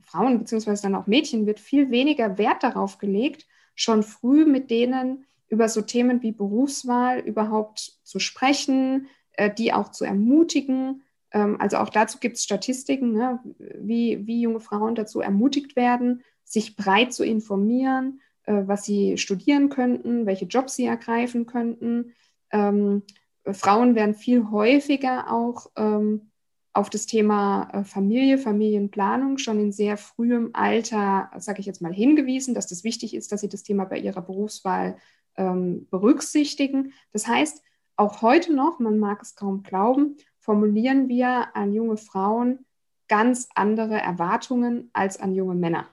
Frauen 0.00 0.38
beziehungsweise 0.38 0.82
dann 0.82 0.94
auch 0.94 1.06
Mädchen, 1.06 1.46
wird 1.46 1.60
viel 1.60 1.90
weniger 1.90 2.38
Wert 2.38 2.62
darauf 2.62 2.96
gelegt, 2.96 3.46
schon 3.74 4.02
früh 4.02 4.46
mit 4.46 4.70
denen 4.70 5.26
über 5.48 5.68
so 5.68 5.82
Themen 5.82 6.22
wie 6.22 6.32
Berufswahl 6.32 7.18
überhaupt 7.18 7.98
zu 8.02 8.18
sprechen, 8.18 9.08
äh, 9.32 9.52
die 9.52 9.74
auch 9.74 9.90
zu 9.90 10.06
ermutigen. 10.06 11.02
Ähm, 11.32 11.60
also 11.60 11.76
auch 11.76 11.90
dazu 11.90 12.18
gibt 12.18 12.36
es 12.36 12.44
Statistiken, 12.44 13.12
ne, 13.12 13.40
wie, 13.58 14.26
wie 14.26 14.40
junge 14.40 14.60
Frauen 14.60 14.94
dazu 14.94 15.20
ermutigt 15.20 15.76
werden, 15.76 16.22
sich 16.44 16.76
breit 16.76 17.12
zu 17.12 17.24
informieren, 17.24 18.22
äh, 18.44 18.62
was 18.64 18.84
sie 18.84 19.18
studieren 19.18 19.68
könnten, 19.68 20.24
welche 20.24 20.46
Jobs 20.46 20.76
sie 20.76 20.86
ergreifen 20.86 21.44
könnten. 21.44 22.14
Ähm, 22.52 23.02
Frauen 23.50 23.94
werden 23.94 24.14
viel 24.14 24.50
häufiger 24.50 25.32
auch 25.32 25.66
ähm, 25.76 26.30
auf 26.72 26.88
das 26.88 27.06
Thema 27.06 27.68
äh, 27.72 27.84
Familie, 27.84 28.38
Familienplanung 28.38 29.38
schon 29.38 29.58
in 29.60 29.72
sehr 29.72 29.96
frühem 29.96 30.50
Alter, 30.52 31.30
sage 31.38 31.60
ich 31.60 31.66
jetzt 31.66 31.82
mal, 31.82 31.92
hingewiesen, 31.92 32.54
dass 32.54 32.66
das 32.66 32.84
wichtig 32.84 33.14
ist, 33.14 33.32
dass 33.32 33.40
sie 33.40 33.48
das 33.48 33.62
Thema 33.62 33.84
bei 33.84 33.98
ihrer 33.98 34.22
Berufswahl 34.22 34.96
ähm, 35.36 35.86
berücksichtigen. 35.90 36.92
Das 37.12 37.26
heißt, 37.26 37.62
auch 37.96 38.22
heute 38.22 38.54
noch, 38.54 38.78
man 38.78 38.98
mag 38.98 39.20
es 39.22 39.34
kaum 39.34 39.62
glauben, 39.62 40.16
formulieren 40.38 41.08
wir 41.08 41.54
an 41.54 41.72
junge 41.72 41.96
Frauen 41.96 42.64
ganz 43.08 43.48
andere 43.54 44.00
Erwartungen 44.00 44.88
als 44.94 45.20
an 45.20 45.34
junge 45.34 45.54
Männer. 45.54 45.86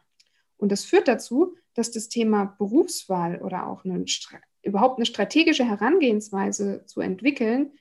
Und 0.57 0.71
das 0.71 0.85
führt 0.85 1.07
dazu, 1.07 1.55
dass 1.73 1.91
das 1.91 2.09
Thema 2.09 2.45
Berufswahl 2.57 3.41
oder 3.41 3.67
auch 3.67 3.83
eine, 3.83 4.05
überhaupt 4.63 4.97
eine 4.97 5.05
strategische 5.05 5.65
Herangehensweise 5.65 6.85
zu 6.85 7.01
entwickeln, 7.01 7.71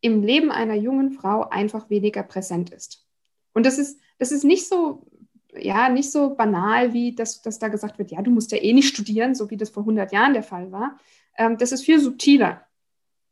im 0.00 0.22
Leben 0.22 0.50
einer 0.50 0.74
jungen 0.74 1.12
Frau 1.12 1.48
einfach 1.48 1.90
weniger 1.90 2.22
präsent 2.22 2.70
ist. 2.70 3.06
Und 3.52 3.66
das 3.66 3.78
ist, 3.78 4.00
das 4.18 4.30
ist 4.30 4.44
nicht 4.44 4.68
so, 4.68 5.06
ja, 5.56 5.88
nicht 5.88 6.10
so 6.10 6.34
banal, 6.34 6.92
wie 6.92 7.14
dass, 7.14 7.42
dass 7.42 7.58
da 7.58 7.68
gesagt 7.68 7.98
wird, 7.98 8.10
ja, 8.10 8.22
du 8.22 8.30
musst 8.30 8.52
ja 8.52 8.58
eh 8.58 8.72
nicht 8.72 8.88
studieren, 8.88 9.34
so 9.34 9.50
wie 9.50 9.56
das 9.56 9.70
vor 9.70 9.82
100 9.82 10.12
Jahren 10.12 10.34
der 10.34 10.42
Fall 10.42 10.70
war. 10.70 10.98
Ähm, 11.36 11.58
das 11.58 11.72
ist 11.72 11.84
viel 11.84 11.98
subtiler. 11.98 12.64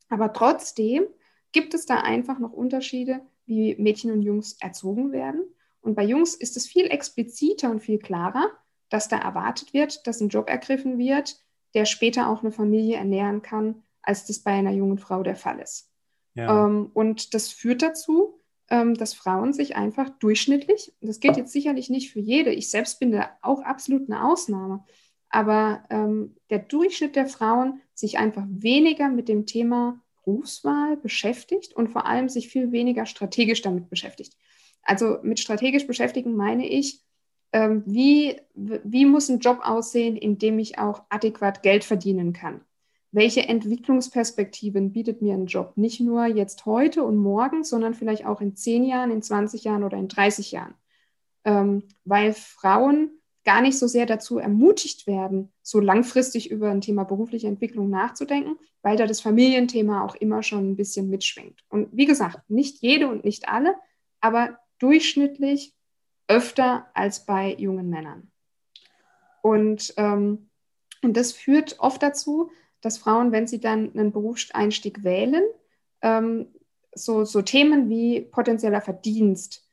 Aber 0.08 0.32
trotzdem 0.32 1.04
gibt 1.52 1.74
es 1.74 1.86
da 1.86 2.00
einfach 2.00 2.38
noch 2.38 2.52
Unterschiede, 2.52 3.20
wie 3.44 3.76
Mädchen 3.76 4.10
und 4.10 4.22
Jungs 4.22 4.56
erzogen 4.60 5.12
werden. 5.12 5.42
Und 5.80 5.94
bei 5.94 6.04
Jungs 6.04 6.34
ist 6.34 6.56
es 6.56 6.66
viel 6.66 6.86
expliziter 6.86 7.70
und 7.70 7.80
viel 7.80 7.98
klarer 7.98 8.50
dass 8.88 9.08
da 9.08 9.18
erwartet 9.18 9.72
wird, 9.72 10.06
dass 10.06 10.20
ein 10.20 10.28
Job 10.28 10.48
ergriffen 10.48 10.98
wird, 10.98 11.36
der 11.76 11.84
später 11.84 12.28
auch 12.28 12.40
eine 12.40 12.50
Familie 12.50 12.96
ernähren 12.96 13.42
kann, 13.42 13.82
als 14.02 14.24
das 14.24 14.40
bei 14.40 14.52
einer 14.52 14.72
jungen 14.72 14.98
Frau 14.98 15.22
der 15.22 15.36
Fall 15.36 15.60
ist. 15.60 15.92
Ja. 16.34 16.66
Ähm, 16.66 16.90
und 16.94 17.34
das 17.34 17.50
führt 17.50 17.82
dazu, 17.82 18.40
ähm, 18.68 18.94
dass 18.94 19.14
Frauen 19.14 19.52
sich 19.52 19.76
einfach 19.76 20.08
durchschnittlich, 20.08 20.94
das 21.00 21.20
gilt 21.20 21.36
jetzt 21.36 21.52
sicherlich 21.52 21.90
nicht 21.90 22.10
für 22.10 22.20
jede, 22.20 22.50
ich 22.50 22.70
selbst 22.70 22.98
bin 22.98 23.12
da 23.12 23.30
auch 23.42 23.60
absolut 23.62 24.10
eine 24.10 24.24
Ausnahme, 24.24 24.84
aber 25.28 25.84
ähm, 25.90 26.36
der 26.50 26.60
Durchschnitt 26.60 27.14
der 27.14 27.26
Frauen 27.26 27.80
sich 27.94 28.18
einfach 28.18 28.44
weniger 28.48 29.08
mit 29.08 29.28
dem 29.28 29.44
Thema 29.44 30.00
Berufswahl 30.24 30.96
beschäftigt 30.96 31.74
und 31.74 31.88
vor 31.88 32.06
allem 32.06 32.28
sich 32.28 32.48
viel 32.48 32.72
weniger 32.72 33.06
strategisch 33.06 33.62
damit 33.62 33.90
beschäftigt. 33.90 34.36
Also 34.82 35.18
mit 35.22 35.40
strategisch 35.40 35.86
beschäftigen 35.86 36.34
meine 36.36 36.66
ich, 36.66 37.05
ähm, 37.56 37.82
wie, 37.86 38.36
wie 38.54 39.06
muss 39.06 39.30
ein 39.30 39.38
Job 39.38 39.60
aussehen, 39.62 40.14
in 40.14 40.36
dem 40.36 40.58
ich 40.58 40.78
auch 40.78 41.04
adäquat 41.08 41.62
Geld 41.62 41.84
verdienen 41.84 42.34
kann? 42.34 42.60
Welche 43.12 43.48
Entwicklungsperspektiven 43.48 44.92
bietet 44.92 45.22
mir 45.22 45.32
ein 45.32 45.46
Job? 45.46 45.72
Nicht 45.76 46.00
nur 46.00 46.26
jetzt 46.26 46.66
heute 46.66 47.02
und 47.02 47.16
morgen, 47.16 47.64
sondern 47.64 47.94
vielleicht 47.94 48.26
auch 48.26 48.42
in 48.42 48.56
10 48.56 48.84
Jahren, 48.84 49.10
in 49.10 49.22
20 49.22 49.64
Jahren 49.64 49.84
oder 49.84 49.96
in 49.96 50.08
30 50.08 50.52
Jahren. 50.52 50.74
Ähm, 51.46 51.84
weil 52.04 52.34
Frauen 52.34 53.12
gar 53.46 53.62
nicht 53.62 53.78
so 53.78 53.86
sehr 53.86 54.04
dazu 54.04 54.36
ermutigt 54.36 55.06
werden, 55.06 55.50
so 55.62 55.80
langfristig 55.80 56.50
über 56.50 56.70
ein 56.70 56.82
Thema 56.82 57.04
berufliche 57.04 57.46
Entwicklung 57.46 57.88
nachzudenken, 57.88 58.58
weil 58.82 58.98
da 58.98 59.06
das 59.06 59.22
Familienthema 59.22 60.04
auch 60.04 60.14
immer 60.16 60.42
schon 60.42 60.72
ein 60.72 60.76
bisschen 60.76 61.08
mitschwingt. 61.08 61.64
Und 61.70 61.88
wie 61.92 62.04
gesagt, 62.04 62.50
nicht 62.50 62.82
jede 62.82 63.08
und 63.08 63.24
nicht 63.24 63.48
alle, 63.48 63.76
aber 64.20 64.58
durchschnittlich 64.78 65.75
öfter 66.28 66.86
als 66.94 67.24
bei 67.24 67.54
jungen 67.54 67.88
Männern. 67.88 68.30
Und, 69.42 69.94
ähm, 69.96 70.48
und 71.02 71.16
das 71.16 71.32
führt 71.32 71.78
oft 71.78 72.02
dazu, 72.02 72.50
dass 72.80 72.98
Frauen, 72.98 73.32
wenn 73.32 73.46
sie 73.46 73.60
dann 73.60 73.92
einen 73.92 74.12
Berufseinstieg 74.12 75.04
wählen, 75.04 75.44
ähm, 76.02 76.48
so, 76.94 77.24
so 77.24 77.42
Themen 77.42 77.88
wie 77.88 78.22
potenzieller 78.22 78.80
Verdienst, 78.80 79.66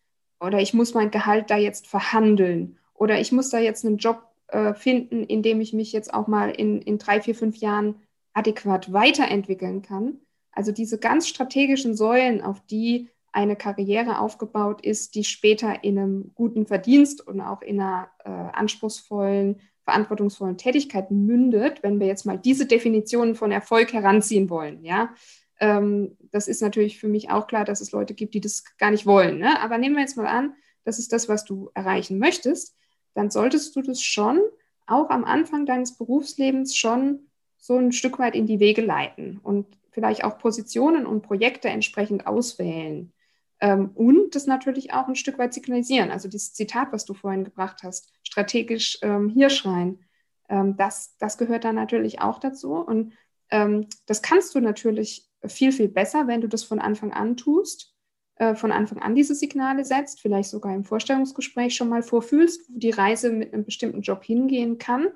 oder 0.44 0.60
ich 0.60 0.74
muss 0.74 0.94
mein 0.94 1.10
Gehalt 1.10 1.50
da 1.50 1.58
jetzt 1.58 1.88
verhandeln 1.88 2.78
oder 2.94 3.20
ich 3.20 3.32
muss 3.32 3.50
da 3.50 3.60
jetzt 3.60 3.86
einen 3.86 3.98
Job 3.98 4.28
äh, 4.50 4.74
finden, 4.74 5.24
in 5.24 5.42
dem 5.42 5.62
ich 5.62 5.72
mich 5.72 5.94
jetzt 5.94 6.14
auch 6.14 6.28
mal 6.28 6.50
in, 6.50 6.82
in 6.82 6.98
drei, 6.98 7.22
vier, 7.22 7.34
fünf 7.34 7.58
Jahren 7.58 7.96
adäquat 8.34 8.92
weiterentwickeln 8.92 9.82
kann. 9.82 10.20
Also 10.52 10.74
diese 10.74 11.00
ganz 11.00 11.28
strategischen 11.30 11.96
Säulen, 11.96 12.42
auf 12.42 12.60
die 12.66 13.10
eine 13.34 13.56
Karriere 13.56 14.20
aufgebaut 14.20 14.86
ist, 14.86 15.16
die 15.16 15.24
später 15.24 15.84
in 15.84 15.98
einem 15.98 16.32
guten 16.36 16.66
Verdienst 16.66 17.26
und 17.26 17.42
auch 17.42 17.62
in 17.62 17.82
einer 17.82 18.10
äh, 18.24 18.30
anspruchsvollen, 18.30 19.60
verantwortungsvollen 19.84 20.58
Tätigkeit 20.58 21.12
mündet, 21.12 21.84
wenn 21.84 22.00
wir 22.00 22.08
jetzt 22.08 22.26
mal 22.26 22.38
diese 22.38 22.66
Definition 22.66 23.36
von 23.36 23.52
Erfolg 23.52 23.92
heranziehen 23.92 24.50
wollen, 24.50 24.86
ja. 24.86 25.14
Ähm, 25.60 26.18
das 26.32 26.48
ist 26.48 26.62
natürlich 26.62 27.00
für 27.00 27.08
mich 27.08 27.30
auch 27.30 27.48
klar, 27.48 27.66
dass 27.66 27.82
es 27.82 27.92
Leute 27.92 28.14
gibt, 28.14 28.34
die 28.34 28.42
das 28.42 28.64
gar 28.78 28.92
nicht 28.92 29.06
wollen. 29.06 29.40
Ne? 29.40 29.60
Aber 29.62 29.78
nehmen 29.78 29.96
wir 29.96 30.02
jetzt 30.02 30.18
mal 30.18 30.28
an, 30.28 30.56
das 30.84 31.00
ist 31.00 31.14
das, 31.14 31.30
was 31.30 31.46
du 31.46 31.70
erreichen 31.74 32.18
möchtest, 32.18 32.76
dann 33.14 33.30
solltest 33.30 33.76
du 33.76 33.82
das 33.82 34.02
schon 34.02 34.42
auch 34.88 35.10
am 35.10 35.24
Anfang 35.24 35.66
deines 35.66 35.98
Berufslebens 35.98 36.76
schon 36.76 37.28
so 37.58 37.78
ein 37.78 37.92
Stück 37.92 38.20
weit 38.20 38.36
in 38.36 38.46
die 38.48 38.60
Wege 38.60 38.82
leiten 38.82 39.40
und 39.42 39.66
vielleicht 39.92 40.24
auch 40.26 40.38
Positionen 40.38 41.06
und 41.06 41.22
Projekte 41.22 41.70
entsprechend 41.70 42.28
auswählen. 42.28 43.14
Ähm, 43.60 43.92
und 43.96 44.36
das 44.36 44.48
natürlich 44.48 44.94
auch 44.94 45.08
ein 45.08 45.16
Stück 45.16 45.38
weit 45.38 45.54
signalisieren. 45.54 46.12
Also 46.12 46.28
dieses 46.28 46.54
Zitat, 46.54 46.92
was 46.92 47.06
du 47.06 47.14
vorhin 47.14 47.44
gebracht 47.44 47.84
hast, 47.84 48.12
strategisch 48.24 49.00
ähm, 49.02 49.30
hier 49.30 49.50
schreien, 49.50 50.06
ähm, 50.50 50.76
das, 50.78 51.16
das 51.18 51.38
gehört 51.38 51.64
dann 51.64 51.76
natürlich 51.76 52.22
auch 52.22 52.40
dazu. 52.40 52.74
Und 52.74 53.14
ähm, 53.50 53.88
das 54.06 54.22
kannst 54.22 54.56
du 54.56 54.60
natürlich 54.60 55.30
viel, 55.46 55.72
viel 55.72 55.88
besser, 55.88 56.28
wenn 56.28 56.42
du 56.42 56.48
das 56.48 56.64
von 56.64 56.80
Anfang 56.80 57.14
an 57.14 57.38
tust, 57.38 57.96
äh, 58.36 58.56
von 58.56 58.72
Anfang 58.72 59.00
an 59.00 59.16
diese 59.16 59.36
Signale 59.36 59.86
setzt, 59.86 60.22
vielleicht 60.22 60.50
sogar 60.50 60.74
im 60.74 60.84
Vorstellungsgespräch 60.84 61.76
schon 61.76 61.90
mal 61.90 62.04
vorfühlst, 62.04 62.70
wo 62.70 62.80
die 62.80 62.92
Reise 62.92 63.32
mit 63.32 63.54
einem 63.54 63.66
bestimmten 63.66 64.02
Job 64.02 64.24
hingehen 64.24 64.78
kann. 64.78 65.08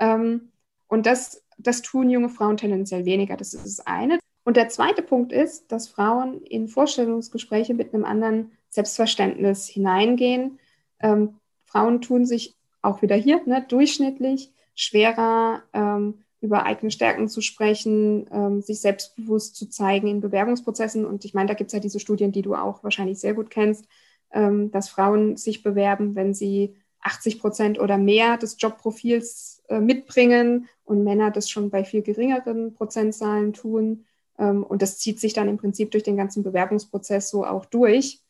Ähm, 0.00 0.52
und 0.88 1.06
das, 1.06 1.44
das 1.58 1.82
tun 1.82 2.10
junge 2.10 2.28
Frauen 2.28 2.56
tendenziell 2.56 3.04
weniger. 3.04 3.36
Das 3.36 3.54
ist 3.54 3.64
das 3.64 3.86
eine. 3.86 4.18
Und 4.44 4.56
der 4.56 4.68
zweite 4.68 5.02
Punkt 5.02 5.32
ist, 5.32 5.70
dass 5.70 5.88
Frauen 5.88 6.42
in 6.42 6.68
Vorstellungsgespräche 6.68 7.74
mit 7.74 7.94
einem 7.94 8.04
anderen 8.04 8.52
Selbstverständnis 8.70 9.68
hineingehen. 9.68 10.58
Ähm, 11.00 11.36
Frauen 11.64 12.00
tun 12.00 12.26
sich 12.26 12.56
auch 12.80 13.02
wieder 13.02 13.16
hier 13.16 13.40
ne, 13.46 13.64
durchschnittlich 13.66 14.52
schwerer, 14.74 15.62
ähm, 15.72 16.22
über 16.40 16.64
eigene 16.64 16.90
Stärken 16.90 17.28
zu 17.28 17.40
sprechen, 17.40 18.28
ähm, 18.32 18.62
sich 18.62 18.80
selbstbewusst 18.80 19.54
zu 19.54 19.68
zeigen 19.68 20.08
in 20.08 20.20
Bewerbungsprozessen. 20.20 21.06
Und 21.06 21.24
ich 21.24 21.34
meine, 21.34 21.48
da 21.48 21.54
gibt 21.54 21.68
es 21.68 21.74
ja 21.74 21.78
diese 21.78 22.00
Studien, 22.00 22.32
die 22.32 22.42
du 22.42 22.56
auch 22.56 22.82
wahrscheinlich 22.82 23.20
sehr 23.20 23.34
gut 23.34 23.48
kennst, 23.48 23.86
ähm, 24.32 24.72
dass 24.72 24.88
Frauen 24.88 25.36
sich 25.36 25.62
bewerben, 25.62 26.16
wenn 26.16 26.34
sie 26.34 26.74
80 27.02 27.40
Prozent 27.40 27.80
oder 27.80 27.96
mehr 27.96 28.36
des 28.38 28.56
Jobprofils 28.58 29.62
äh, 29.68 29.80
mitbringen 29.80 30.68
und 30.84 31.04
Männer 31.04 31.30
das 31.30 31.48
schon 31.48 31.70
bei 31.70 31.84
viel 31.84 32.02
geringeren 32.02 32.74
Prozentzahlen 32.74 33.52
tun. 33.52 34.04
Ähm, 34.42 34.64
und 34.64 34.82
das 34.82 34.98
zieht 34.98 35.20
sich 35.20 35.32
dann 35.32 35.48
im 35.48 35.56
Prinzip 35.56 35.92
durch 35.92 36.02
den 36.02 36.16
ganzen 36.16 36.42
Bewerbungsprozess 36.42 37.30
so 37.30 37.46
auch 37.46 37.64
durch. 37.64 38.20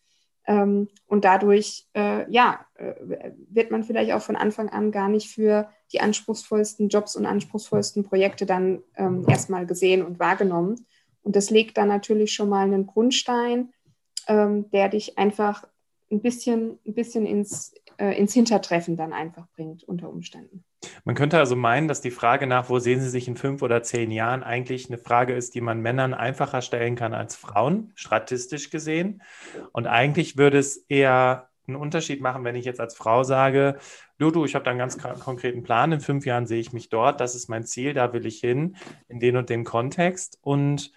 Ähm, 0.47 0.88
und 1.07 1.25
dadurch, 1.25 1.88
äh, 1.95 2.31
ja, 2.31 2.66
äh, 2.75 2.95
wird 3.49 3.71
man 3.71 3.85
vielleicht 3.85 4.12
auch 4.12 4.23
von 4.23 4.37
Anfang 4.37 4.69
an 4.69 4.90
gar 4.90 5.09
nicht 5.09 5.31
für 5.31 5.71
die 5.92 6.00
anspruchsvollsten 6.00 6.88
Jobs 6.88 7.16
und 7.16 7.26
anspruchsvollsten 7.26 8.04
Projekte 8.04 8.45
dann 8.45 8.83
ähm, 8.97 9.25
erstmal 9.28 9.66
gesehen 9.66 10.04
und 10.04 10.19
wahrgenommen. 10.19 10.87
Und 11.23 11.37
das 11.37 11.50
legt 11.50 11.78
dann 11.78 11.88
natürlich 11.88 12.33
schon 12.33 12.49
mal 12.49 12.64
einen 12.64 12.87
Grundstein, 12.87 13.73
der 14.28 14.88
dich 14.88 15.19
einfach 15.19 15.64
ein 16.12 16.21
bisschen, 16.21 16.78
ein 16.87 16.95
bisschen 16.95 17.26
ins, 17.26 17.75
äh, 17.99 18.16
ins 18.16 18.35
Hintertreffen 18.35 18.97
dann 18.97 19.12
einfach 19.12 19.49
bringt 19.57 19.83
unter 19.83 20.09
Umständen. 20.09 20.64
Man 21.05 21.15
könnte 21.15 21.39
also 21.39 21.57
meinen, 21.57 21.89
dass 21.89 22.01
die 22.01 22.11
Frage 22.11 22.47
nach, 22.47 22.69
wo 22.69 22.79
sehen 22.79 23.01
Sie 23.01 23.09
sich 23.09 23.29
in 23.29 23.37
fünf 23.37 23.62
oder 23.62 23.83
zehn 23.83 24.11
Jahren, 24.11 24.43
eigentlich 24.43 24.89
eine 24.89 24.99
Frage 24.99 25.35
ist, 25.35 25.55
die 25.55 25.61
man 25.61 25.81
Männern 25.81 26.15
einfacher 26.15 26.62
stellen 26.62 26.97
kann 26.97 27.15
als 27.15 27.37
Frauen, 27.37 27.93
statistisch 27.95 28.71
gesehen. 28.71 29.23
Und 29.73 29.87
eigentlich 29.87 30.37
würde 30.37 30.59
es 30.59 30.77
eher 30.89 31.49
einen 31.67 31.77
Unterschied 31.77 32.21
machen, 32.21 32.45
wenn 32.45 32.57
ich 32.57 32.65
jetzt 32.65 32.81
als 32.81 32.97
Frau 32.97 33.23
sage, 33.23 33.79
du, 34.19 34.31
du, 34.31 34.45
ich 34.45 34.55
habe 34.55 34.65
da 34.65 34.71
einen 34.71 34.79
ganz 34.79 34.99
konkreten 34.99 35.62
Plan, 35.62 35.93
in 35.93 36.01
fünf 36.01 36.27
Jahren 36.27 36.47
sehe 36.47 36.61
ich 36.61 36.73
mich 36.73 36.89
dort, 36.89 37.21
das 37.21 37.35
ist 37.35 37.49
mein 37.49 37.65
Ziel, 37.65 37.95
da 37.95 38.12
will 38.12 38.27
ich 38.27 38.41
hin, 38.41 38.77
in 39.09 39.21
den 39.21 39.37
und 39.37 39.49
den 39.49 39.65
Kontext. 39.65 40.39
Und 40.43 40.93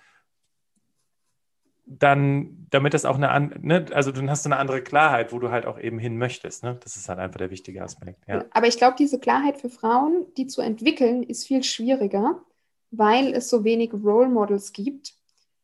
dann, 1.86 2.68
damit 2.72 2.94
das 2.94 3.06
auch 3.06 3.20
eine, 3.20 3.52
ne, 3.62 3.86
also 3.94 4.12
dann 4.12 4.30
hast 4.30 4.46
du 4.46 4.50
eine 4.50 4.58
andere 4.58 4.82
Klarheit, 4.82 5.32
wo 5.32 5.40
du 5.40 5.52
halt 5.52 5.66
auch 5.66 5.80
eben 5.80 6.00
hin 6.00 6.18
möchtest. 6.18 6.64
Ne? 6.64 6.78
Das 6.84 6.96
ist 6.96 7.10
halt 7.10 7.20
einfach 7.20 7.38
der 7.38 7.52
wichtige 7.52 7.84
Aspekt. 7.84 8.28
Ja. 8.28 8.44
Aber 8.52 8.68
ich 8.68 8.78
glaube, 8.78 8.96
diese 8.98 9.20
Klarheit 9.20 9.58
für 9.58 9.70
Frauen, 9.70 10.26
die 10.36 10.48
zu 10.48 10.62
entwickeln, 10.62 11.24
ist 11.24 11.46
viel 11.46 11.64
schwieriger, 11.64 12.42
weil 12.90 13.34
es 13.34 13.50
so 13.50 13.64
wenig 13.64 13.94
Role 13.94 14.30
Models 14.30 14.74
gibt. 14.74 15.14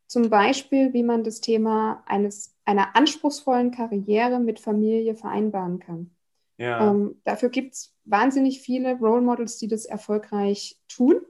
Zum 0.06 0.30
Beispiel, 0.30 0.94
wie 0.94 1.04
man 1.04 1.24
das 1.24 1.42
Thema 1.42 2.04
eines, 2.06 2.56
einer 2.66 2.96
anspruchsvollen 2.96 3.72
Karriere 3.72 4.40
mit 4.40 4.60
Familie 4.60 5.16
vereinbaren 5.16 5.80
kann. 5.80 6.12
Ja. 6.58 6.92
Ähm, 6.92 7.20
dafür 7.24 7.50
gibt 7.50 7.74
es 7.74 7.96
wahnsinnig 8.06 8.62
viele 8.62 9.00
Role 9.00 9.22
Models, 9.22 9.58
die 9.58 9.68
das 9.68 9.86
erfolgreich 9.86 10.78
tun 10.88 11.22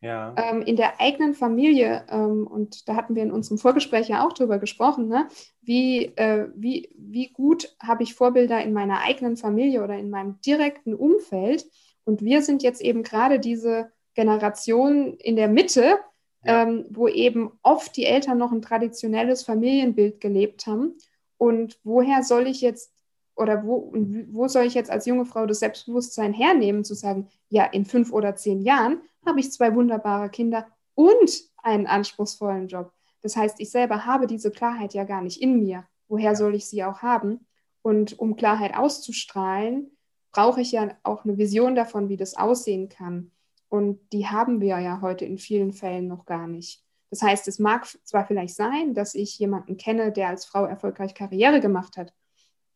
ja. 0.00 0.34
ähm, 0.36 0.62
in 0.62 0.76
der 0.76 1.00
eigenen 1.00 1.34
Familie, 1.34 2.04
ähm, 2.10 2.46
und 2.46 2.88
da 2.88 2.94
hatten 2.94 3.14
wir 3.14 3.22
in 3.22 3.32
unserem 3.32 3.58
Vorgespräch 3.58 4.08
ja 4.08 4.26
auch 4.26 4.32
drüber 4.32 4.58
gesprochen, 4.58 5.08
ne? 5.08 5.28
wie, 5.62 6.06
äh, 6.16 6.48
wie, 6.54 6.90
wie 6.96 7.28
gut 7.28 7.76
habe 7.82 8.02
ich 8.02 8.14
Vorbilder 8.14 8.62
in 8.62 8.72
meiner 8.72 9.00
eigenen 9.00 9.36
Familie 9.36 9.82
oder 9.82 9.98
in 9.98 10.10
meinem 10.10 10.40
direkten 10.40 10.94
Umfeld. 10.94 11.66
Und 12.04 12.22
wir 12.22 12.42
sind 12.42 12.62
jetzt 12.62 12.80
eben 12.80 13.02
gerade 13.02 13.40
diese 13.40 13.90
Generation 14.14 15.14
in 15.18 15.36
der 15.36 15.48
Mitte, 15.48 15.98
ja. 16.44 16.62
ähm, 16.62 16.86
wo 16.90 17.08
eben 17.08 17.52
oft 17.62 17.96
die 17.96 18.04
Eltern 18.04 18.38
noch 18.38 18.52
ein 18.52 18.62
traditionelles 18.62 19.42
Familienbild 19.42 20.20
gelebt 20.20 20.66
haben. 20.66 20.94
Und 21.36 21.78
woher 21.84 22.22
soll 22.22 22.46
ich 22.46 22.60
jetzt 22.60 22.92
oder 23.38 23.64
wo, 23.64 23.92
wo 24.32 24.48
soll 24.48 24.64
ich 24.64 24.74
jetzt 24.74 24.90
als 24.90 25.06
junge 25.06 25.24
Frau 25.24 25.46
das 25.46 25.60
Selbstbewusstsein 25.60 26.32
hernehmen, 26.32 26.84
zu 26.84 26.94
sagen, 26.94 27.28
ja, 27.48 27.64
in 27.64 27.84
fünf 27.84 28.12
oder 28.12 28.34
zehn 28.34 28.62
Jahren 28.62 29.00
habe 29.28 29.40
ich 29.40 29.52
zwei 29.52 29.74
wunderbare 29.74 30.30
Kinder 30.30 30.66
und 30.94 31.30
einen 31.62 31.86
anspruchsvollen 31.86 32.66
Job. 32.66 32.92
Das 33.22 33.36
heißt, 33.36 33.60
ich 33.60 33.70
selber 33.70 34.06
habe 34.06 34.26
diese 34.26 34.50
Klarheit 34.50 34.94
ja 34.94 35.04
gar 35.04 35.22
nicht 35.22 35.40
in 35.40 35.62
mir. 35.62 35.86
Woher 36.08 36.34
soll 36.34 36.54
ich 36.54 36.66
sie 36.66 36.82
auch 36.82 37.02
haben? 37.02 37.46
Und 37.82 38.18
um 38.18 38.36
Klarheit 38.36 38.76
auszustrahlen, 38.76 39.96
brauche 40.32 40.60
ich 40.60 40.72
ja 40.72 40.96
auch 41.02 41.24
eine 41.24 41.38
Vision 41.38 41.74
davon, 41.74 42.08
wie 42.08 42.16
das 42.16 42.36
aussehen 42.36 42.88
kann. 42.88 43.32
Und 43.68 44.00
die 44.12 44.26
haben 44.26 44.60
wir 44.60 44.78
ja 44.78 45.00
heute 45.00 45.24
in 45.24 45.38
vielen 45.38 45.72
Fällen 45.72 46.08
noch 46.08 46.24
gar 46.24 46.46
nicht. 46.46 46.82
Das 47.10 47.22
heißt, 47.22 47.48
es 47.48 47.58
mag 47.58 47.86
zwar 48.04 48.26
vielleicht 48.26 48.54
sein, 48.54 48.94
dass 48.94 49.14
ich 49.14 49.38
jemanden 49.38 49.76
kenne, 49.76 50.12
der 50.12 50.28
als 50.28 50.44
Frau 50.44 50.64
erfolgreich 50.64 51.14
Karriere 51.14 51.60
gemacht 51.60 51.96
hat, 51.96 52.12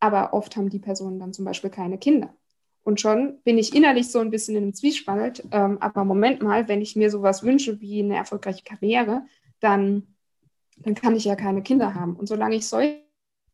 aber 0.01 0.33
oft 0.33 0.57
haben 0.57 0.71
die 0.71 0.79
Personen 0.79 1.19
dann 1.19 1.33
zum 1.33 1.45
Beispiel 1.45 1.71
keine 1.71 1.99
Kinder. 1.99 2.35
Und 2.85 3.01
schon 3.01 3.41
bin 3.45 3.59
ich 3.59 3.75
innerlich 3.75 4.11
so 4.11 4.19
ein 4.19 4.31
bisschen 4.31 4.57
in 4.57 4.65
einem 4.65 4.75
Zwiespalt. 4.75 5.45
Ähm, 5.53 5.79
aber 5.81 6.05
Moment 6.05 6.43
mal, 6.43 6.69
wenn 6.69 6.81
ich 6.81 6.97
mir 6.97 7.11
sowas 7.11 7.43
wünsche 7.43 7.81
wie 7.81 8.03
eine 8.03 8.17
erfolgreiche 8.17 8.65
Karriere, 8.65 9.23
dann, 9.61 10.15
dann 10.79 10.95
kann 10.95 11.15
ich 11.15 11.25
ja 11.25 11.37
keine 11.37 11.63
Kinder 11.63 11.95
haben. 11.95 12.17
Und 12.17 12.27
solange 12.27 12.57
ich 12.57 12.67
solche, 12.67 13.03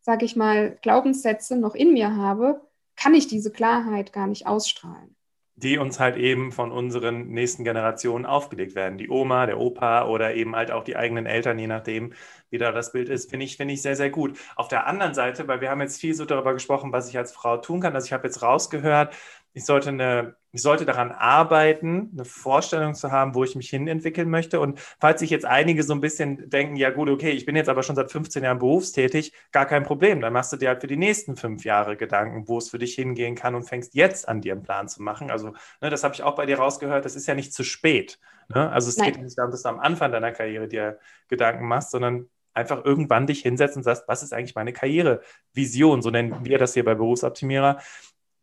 sage 0.00 0.24
ich 0.24 0.36
mal, 0.36 0.78
Glaubenssätze 0.82 1.56
noch 1.56 1.74
in 1.74 1.92
mir 1.92 2.16
habe, 2.16 2.62
kann 2.96 3.14
ich 3.14 3.26
diese 3.28 3.52
Klarheit 3.52 4.12
gar 4.12 4.26
nicht 4.26 4.46
ausstrahlen 4.46 5.17
die 5.62 5.78
uns 5.78 5.98
halt 5.98 6.16
eben 6.16 6.52
von 6.52 6.70
unseren 6.70 7.28
nächsten 7.28 7.64
Generationen 7.64 8.26
aufgelegt 8.26 8.76
werden. 8.76 8.96
Die 8.96 9.10
Oma, 9.10 9.46
der 9.46 9.58
Opa 9.58 10.06
oder 10.06 10.34
eben 10.34 10.54
halt 10.54 10.70
auch 10.70 10.84
die 10.84 10.96
eigenen 10.96 11.26
Eltern, 11.26 11.58
je 11.58 11.66
nachdem, 11.66 12.12
wie 12.50 12.58
da 12.58 12.70
das 12.70 12.92
Bild 12.92 13.08
ist, 13.08 13.28
finde 13.28 13.44
ich, 13.44 13.56
finde 13.56 13.74
ich 13.74 13.82
sehr, 13.82 13.96
sehr 13.96 14.10
gut. 14.10 14.38
Auf 14.54 14.68
der 14.68 14.86
anderen 14.86 15.14
Seite, 15.14 15.48
weil 15.48 15.60
wir 15.60 15.70
haben 15.70 15.80
jetzt 15.80 16.00
viel 16.00 16.14
so 16.14 16.24
darüber 16.24 16.52
gesprochen, 16.54 16.92
was 16.92 17.08
ich 17.08 17.18
als 17.18 17.32
Frau 17.32 17.56
tun 17.56 17.80
kann. 17.80 17.94
Also 17.94 18.06
ich 18.06 18.12
habe 18.12 18.26
jetzt 18.28 18.40
rausgehört, 18.42 19.14
ich 19.58 19.66
sollte, 19.66 19.88
eine, 19.88 20.36
ich 20.52 20.62
sollte 20.62 20.84
daran 20.84 21.10
arbeiten, 21.10 22.10
eine 22.12 22.24
Vorstellung 22.24 22.94
zu 22.94 23.10
haben, 23.10 23.34
wo 23.34 23.42
ich 23.42 23.56
mich 23.56 23.68
hin 23.68 23.88
entwickeln 23.88 24.30
möchte. 24.30 24.60
Und 24.60 24.78
falls 25.00 25.18
sich 25.18 25.30
jetzt 25.30 25.44
einige 25.44 25.82
so 25.82 25.92
ein 25.94 26.00
bisschen 26.00 26.48
denken, 26.48 26.76
ja 26.76 26.90
gut, 26.90 27.08
okay, 27.08 27.32
ich 27.32 27.44
bin 27.44 27.56
jetzt 27.56 27.68
aber 27.68 27.82
schon 27.82 27.96
seit 27.96 28.12
15 28.12 28.44
Jahren 28.44 28.60
berufstätig, 28.60 29.32
gar 29.50 29.66
kein 29.66 29.82
Problem. 29.82 30.20
Dann 30.20 30.32
machst 30.32 30.52
du 30.52 30.56
dir 30.56 30.68
halt 30.68 30.80
für 30.80 30.86
die 30.86 30.96
nächsten 30.96 31.36
fünf 31.36 31.64
Jahre 31.64 31.96
Gedanken, 31.96 32.46
wo 32.46 32.58
es 32.58 32.70
für 32.70 32.78
dich 32.78 32.94
hingehen 32.94 33.34
kann 33.34 33.56
und 33.56 33.64
fängst 33.64 33.96
jetzt 33.96 34.28
an, 34.28 34.40
dir 34.40 34.52
einen 34.52 34.62
Plan 34.62 34.86
zu 34.88 35.02
machen. 35.02 35.28
Also 35.28 35.54
ne, 35.80 35.90
das 35.90 36.04
habe 36.04 36.14
ich 36.14 36.22
auch 36.22 36.36
bei 36.36 36.46
dir 36.46 36.58
rausgehört, 36.58 37.04
das 37.04 37.16
ist 37.16 37.26
ja 37.26 37.34
nicht 37.34 37.52
zu 37.52 37.64
spät. 37.64 38.20
Ne? 38.48 38.70
Also 38.70 38.90
es 38.90 38.96
Nein. 38.96 39.12
geht 39.12 39.22
nicht 39.22 39.36
darum, 39.36 39.50
dass 39.50 39.62
du 39.62 39.70
am 39.70 39.80
Anfang 39.80 40.12
deiner 40.12 40.30
Karriere 40.30 40.68
dir 40.68 41.00
Gedanken 41.26 41.66
machst, 41.66 41.90
sondern 41.90 42.28
einfach 42.54 42.84
irgendwann 42.84 43.26
dich 43.26 43.42
hinsetzt 43.42 43.76
und 43.76 43.82
sagst, 43.82 44.04
was 44.06 44.22
ist 44.22 44.32
eigentlich 44.32 44.54
meine 44.54 44.72
Karrierevision? 44.72 46.00
So 46.00 46.10
nennen 46.10 46.44
wir 46.44 46.58
das 46.58 46.74
hier 46.74 46.84
bei 46.84 46.94
Berufsoptimierer. 46.94 47.80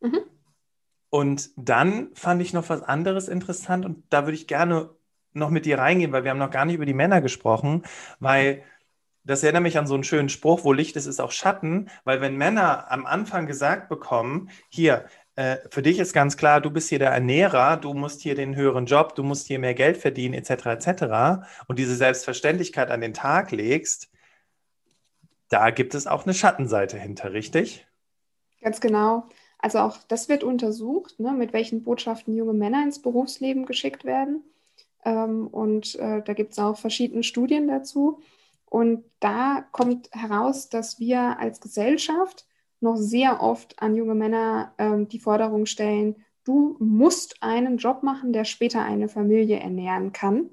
Mhm. 0.01 0.19
Und 1.15 1.51
dann 1.55 2.13
fand 2.13 2.41
ich 2.41 2.51
noch 2.51 2.67
was 2.67 2.83
anderes 2.83 3.29
interessant 3.29 3.85
und 3.85 4.03
da 4.09 4.25
würde 4.25 4.35
ich 4.35 4.47
gerne 4.47 4.89
noch 5.31 5.49
mit 5.49 5.65
dir 5.65 5.79
reingehen, 5.79 6.11
weil 6.11 6.25
wir 6.25 6.31
haben 6.31 6.39
noch 6.39 6.51
gar 6.51 6.65
nicht 6.65 6.75
über 6.75 6.85
die 6.85 6.93
Männer 6.93 7.21
gesprochen, 7.21 7.83
weil 8.19 8.63
das 9.23 9.41
erinnert 9.41 9.63
mich 9.63 9.77
an 9.77 9.87
so 9.87 9.93
einen 9.93 10.03
schönen 10.03 10.27
Spruch, 10.27 10.65
wo 10.65 10.73
Licht 10.73 10.97
ist, 10.97 11.05
ist 11.05 11.21
auch 11.21 11.31
Schatten, 11.31 11.89
weil 12.03 12.19
wenn 12.19 12.35
Männer 12.35 12.91
am 12.91 13.05
Anfang 13.05 13.47
gesagt 13.47 13.87
bekommen, 13.87 14.49
hier, 14.67 15.05
äh, 15.37 15.55
für 15.71 15.81
dich 15.81 15.99
ist 15.99 16.11
ganz 16.11 16.35
klar, 16.35 16.59
du 16.59 16.69
bist 16.69 16.89
hier 16.89 16.99
der 16.99 17.11
Ernährer, 17.11 17.77
du 17.77 17.93
musst 17.93 18.19
hier 18.19 18.35
den 18.35 18.53
höheren 18.57 18.85
Job, 18.85 19.15
du 19.15 19.23
musst 19.23 19.47
hier 19.47 19.59
mehr 19.59 19.73
Geld 19.73 19.95
verdienen, 19.95 20.33
etc., 20.33 20.65
etc., 20.65 21.47
und 21.67 21.79
diese 21.79 21.95
Selbstverständlichkeit 21.95 22.91
an 22.91 22.99
den 22.99 23.13
Tag 23.13 23.51
legst, 23.51 24.11
da 25.47 25.69
gibt 25.69 25.95
es 25.95 26.07
auch 26.07 26.25
eine 26.25 26.33
Schattenseite 26.33 26.97
hinter, 26.97 27.31
richtig? 27.31 27.87
Ganz 28.59 28.81
genau. 28.81 29.29
Also 29.65 29.79
auch 29.79 29.97
das 30.07 30.29
wird 30.29 30.43
untersucht, 30.43 31.19
ne, 31.19 31.31
mit 31.31 31.51
welchen 31.51 31.81
Botschaften 31.81 32.35
junge 32.35 32.53
Männer 32.53 32.83
ins 32.83 33.01
Berufsleben 33.01 33.65
geschickt 33.65 34.05
werden. 34.05 34.43
Ähm, 35.03 35.47
und 35.47 35.95
äh, 35.95 36.21
da 36.21 36.33
gibt 36.33 36.51
es 36.51 36.59
auch 36.59 36.77
verschiedene 36.77 37.23
Studien 37.23 37.67
dazu. 37.67 38.19
Und 38.67 39.03
da 39.19 39.65
kommt 39.71 40.11
heraus, 40.11 40.69
dass 40.69 40.99
wir 40.99 41.39
als 41.39 41.61
Gesellschaft 41.61 42.45
noch 42.79 42.95
sehr 42.95 43.41
oft 43.41 43.81
an 43.81 43.95
junge 43.95 44.13
Männer 44.13 44.75
ähm, 44.77 45.07
die 45.07 45.19
Forderung 45.19 45.65
stellen, 45.65 46.17
du 46.43 46.75
musst 46.77 47.41
einen 47.41 47.77
Job 47.77 48.03
machen, 48.03 48.33
der 48.33 48.45
später 48.45 48.83
eine 48.83 49.09
Familie 49.09 49.61
ernähren 49.61 50.13
kann. 50.13 50.51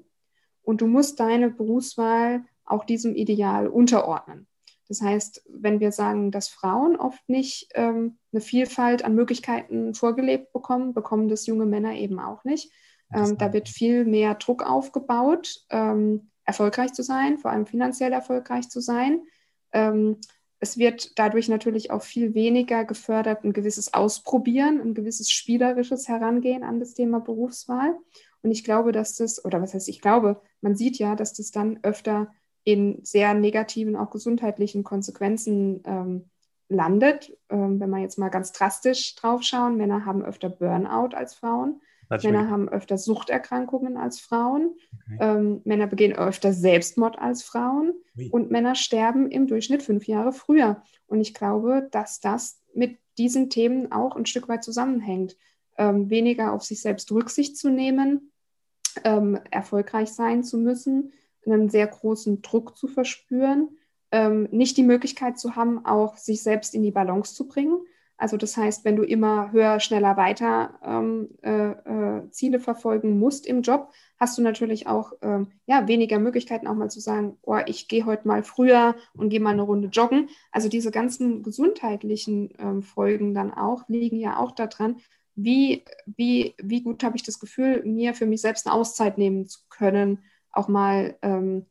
Und 0.63 0.81
du 0.81 0.87
musst 0.87 1.19
deine 1.19 1.51
Berufswahl 1.51 2.45
auch 2.65 2.83
diesem 2.83 3.13
Ideal 3.13 3.67
unterordnen. 3.67 4.47
Das 4.93 5.01
heißt, 5.01 5.43
wenn 5.49 5.79
wir 5.79 5.91
sagen, 5.91 6.29
dass 6.29 6.49
Frauen 6.49 6.97
oft 6.97 7.27
nicht 7.27 7.69
ähm, 7.73 8.19
eine 8.31 8.41
Vielfalt 8.41 9.03
an 9.03 9.15
Möglichkeiten 9.15 9.95
vorgelebt 9.95 10.53
bekommen, 10.53 10.93
bekommen 10.93 11.29
das 11.29 11.47
junge 11.47 11.65
Männer 11.65 11.95
eben 11.95 12.19
auch 12.19 12.43
nicht. 12.43 12.71
Ähm, 13.11 13.39
da 13.39 13.51
wird 13.53 13.69
viel 13.69 14.05
mehr 14.05 14.35
Druck 14.35 14.63
aufgebaut, 14.63 15.65
ähm, 15.71 16.29
erfolgreich 16.45 16.93
zu 16.93 17.01
sein, 17.01 17.39
vor 17.39 17.49
allem 17.49 17.65
finanziell 17.65 18.13
erfolgreich 18.13 18.69
zu 18.69 18.81
sein. 18.81 19.23
Ähm, 19.71 20.17
es 20.59 20.77
wird 20.77 21.17
dadurch 21.17 21.49
natürlich 21.49 21.89
auch 21.89 22.03
viel 22.03 22.35
weniger 22.35 22.85
gefördert, 22.85 23.43
ein 23.43 23.53
gewisses 23.53 23.95
Ausprobieren, 23.95 24.79
ein 24.79 24.93
gewisses 24.93 25.31
spielerisches 25.31 26.07
Herangehen 26.07 26.63
an 26.63 26.79
das 26.79 26.93
Thema 26.93 27.19
Berufswahl. 27.19 27.97
Und 28.43 28.51
ich 28.51 28.63
glaube, 28.63 28.91
dass 28.91 29.15
das, 29.15 29.43
oder 29.43 29.59
was 29.59 29.73
heißt 29.73 29.89
ich 29.89 30.01
glaube, 30.01 30.39
man 30.61 30.75
sieht 30.75 30.99
ja, 30.99 31.15
dass 31.15 31.33
das 31.33 31.49
dann 31.49 31.79
öfter 31.81 32.31
in 32.63 32.99
sehr 33.03 33.33
negativen, 33.33 33.95
auch 33.95 34.09
gesundheitlichen 34.09 34.83
Konsequenzen 34.83 35.83
ähm, 35.85 36.29
landet. 36.69 37.37
Ähm, 37.49 37.79
wenn 37.79 37.89
man 37.89 38.01
jetzt 38.01 38.17
mal 38.17 38.29
ganz 38.29 38.51
drastisch 38.51 39.15
drauf 39.15 39.43
schauen, 39.43 39.77
Männer 39.77 40.05
haben 40.05 40.23
öfter 40.23 40.49
Burnout 40.49 41.15
als 41.15 41.33
Frauen. 41.33 41.81
Natürlich. 42.09 42.35
Männer 42.35 42.49
haben 42.49 42.69
öfter 42.69 42.97
Suchterkrankungen 42.97 43.97
als 43.97 44.19
Frauen. 44.19 44.75
Okay. 45.05 45.17
Ähm, 45.19 45.61
Männer 45.63 45.87
begehen 45.87 46.13
öfter 46.13 46.53
Selbstmord 46.53 47.17
als 47.17 47.43
Frauen. 47.43 47.93
Wie? 48.13 48.29
Und 48.29 48.51
Männer 48.51 48.75
sterben 48.75 49.29
im 49.29 49.47
Durchschnitt 49.47 49.83
fünf 49.83 50.07
Jahre 50.07 50.31
früher. 50.31 50.83
Und 51.07 51.21
ich 51.21 51.33
glaube, 51.33 51.87
dass 51.91 52.19
das 52.19 52.61
mit 52.73 52.99
diesen 53.17 53.49
Themen 53.49 53.91
auch 53.91 54.15
ein 54.15 54.25
Stück 54.25 54.47
weit 54.47 54.63
zusammenhängt. 54.63 55.37
Ähm, 55.77 56.09
weniger 56.09 56.53
auf 56.53 56.63
sich 56.63 56.81
selbst 56.81 57.11
Rücksicht 57.11 57.57
zu 57.57 57.69
nehmen, 57.69 58.31
ähm, 59.03 59.39
erfolgreich 59.49 60.09
sein 60.13 60.43
zu 60.43 60.57
müssen, 60.57 61.13
einen 61.45 61.69
sehr 61.69 61.87
großen 61.87 62.41
Druck 62.41 62.77
zu 62.77 62.87
verspüren, 62.87 63.69
ähm, 64.11 64.47
nicht 64.51 64.77
die 64.77 64.83
Möglichkeit 64.83 65.39
zu 65.39 65.55
haben, 65.55 65.85
auch 65.85 66.17
sich 66.17 66.43
selbst 66.43 66.75
in 66.75 66.83
die 66.83 66.91
Balance 66.91 67.33
zu 67.33 67.47
bringen. 67.47 67.79
Also 68.15 68.37
das 68.37 68.55
heißt, 68.55 68.85
wenn 68.85 68.95
du 68.95 69.03
immer 69.03 69.51
höher, 69.51 69.79
schneller, 69.79 70.15
weiter 70.17 70.79
ähm, 70.83 71.29
äh, 71.41 71.71
äh, 71.71 72.29
Ziele 72.29 72.59
verfolgen 72.59 73.19
musst 73.19 73.45
im 73.45 73.63
Job, 73.63 73.91
hast 74.17 74.37
du 74.37 74.41
natürlich 74.41 74.87
auch 74.87 75.13
ähm, 75.21 75.47
ja, 75.65 75.87
weniger 75.87 76.19
Möglichkeiten, 76.19 76.67
auch 76.67 76.75
mal 76.75 76.89
zu 76.89 76.99
sagen, 76.99 77.37
oh, 77.41 77.57
ich 77.65 77.87
gehe 77.87 78.05
heute 78.05 78.27
mal 78.27 78.43
früher 78.43 78.95
und 79.13 79.29
gehe 79.29 79.39
mal 79.39 79.49
eine 79.49 79.63
Runde 79.63 79.89
joggen. 79.89 80.29
Also 80.51 80.69
diese 80.69 80.91
ganzen 80.91 81.43
gesundheitlichen 81.43 82.53
ähm, 82.59 82.83
Folgen 82.83 83.33
dann 83.33 83.51
auch 83.51 83.89
liegen 83.89 84.19
ja 84.19 84.37
auch 84.37 84.51
daran, 84.51 84.97
wie, 85.35 85.83
wie, 86.05 86.53
wie 86.61 86.83
gut 86.83 87.03
habe 87.03 87.17
ich 87.17 87.23
das 87.23 87.39
Gefühl, 87.39 87.83
mir 87.83 88.13
für 88.13 88.27
mich 88.27 88.41
selbst 88.41 88.67
eine 88.67 88.75
Auszeit 88.75 89.17
nehmen 89.17 89.47
zu 89.47 89.59
können, 89.69 90.19
auch 90.53 90.67
mal 90.67 91.17
ähm, 91.21 91.65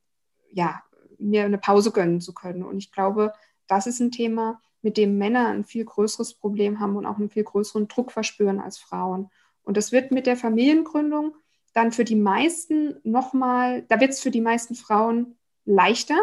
ja, 0.51 0.83
mir 1.19 1.45
eine 1.45 1.59
Pause 1.59 1.93
gönnen 1.93 2.21
zu 2.21 2.35
können. 2.35 2.63
Und 2.63 2.79
ich 2.79 2.93
glaube, 2.93 3.33
das 3.67 3.87
ist 3.87 4.01
ein 4.01 4.11
Thema, 4.11 4.61
mit 4.83 4.97
dem 4.97 5.17
Männer 5.17 5.49
ein 5.49 5.65
viel 5.65 5.85
größeres 5.85 6.35
Problem 6.35 6.81
haben 6.81 6.97
und 6.97 7.07
auch 7.07 7.19
einen 7.19 7.31
viel 7.31 7.45
größeren 7.45 7.89
Druck 7.89 8.13
verspüren 8.13 8.61
als 8.61 8.79
Frauen. 8.79 9.31
Und 9.63 9.77
das 9.77 9.93
wird 9.93 10.11
mit 10.11 10.27
der 10.27 10.37
Familiengründung 10.37 11.37
dann 11.73 11.93
für 11.93 12.05
die 12.05 12.17
meisten 12.17 12.97
nochmal, 13.03 13.83
da 13.89 14.01
wird 14.01 14.11
es 14.11 14.21
für 14.21 14.31
die 14.31 14.41
meisten 14.41 14.75
Frauen 14.75 15.37
leichter. 15.65 16.19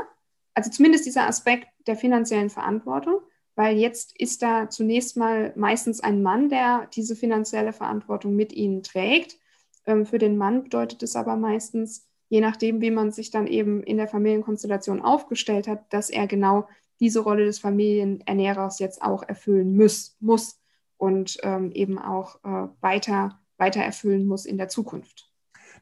Also 0.54 0.69
zumindest 0.69 1.06
dieser 1.06 1.28
Aspekt 1.28 1.67
der 1.88 1.95
finanziellen 1.95 2.50
Verantwortung, 2.50 3.22
weil 3.56 3.78
jetzt 3.78 4.19
ist 4.19 4.41
da 4.41 4.69
zunächst 4.69 5.17
mal 5.17 5.54
meistens 5.56 6.02
ein 6.02 6.22
Mann, 6.22 6.50
der 6.50 6.88
diese 6.93 7.15
finanzielle 7.15 7.74
Verantwortung 7.74 8.36
mit 8.36 8.54
ihnen 8.54 8.84
trägt. 8.84 9.38
Ähm, 9.86 10.06
für 10.06 10.17
den 10.17 10.38
Mann 10.38 10.63
bedeutet 10.63 11.02
es 11.02 11.15
aber 11.15 11.36
meistens, 11.36 12.09
je 12.29 12.41
nachdem, 12.41 12.81
wie 12.81 12.91
man 12.91 13.11
sich 13.11 13.31
dann 13.31 13.47
eben 13.47 13.83
in 13.83 13.97
der 13.97 14.07
Familienkonstellation 14.07 15.01
aufgestellt 15.01 15.67
hat, 15.67 15.91
dass 15.91 16.09
er 16.09 16.27
genau 16.27 16.67
diese 16.99 17.19
Rolle 17.21 17.45
des 17.45 17.59
Familienernährers 17.59 18.79
jetzt 18.79 19.01
auch 19.01 19.23
erfüllen 19.23 19.75
muss, 19.75 20.15
muss 20.19 20.59
und 20.97 21.37
ähm, 21.43 21.71
eben 21.71 21.97
auch 21.97 22.35
äh, 22.43 22.67
weiter, 22.81 23.39
weiter 23.57 23.81
erfüllen 23.81 24.25
muss 24.25 24.45
in 24.45 24.57
der 24.57 24.69
Zukunft. 24.69 25.31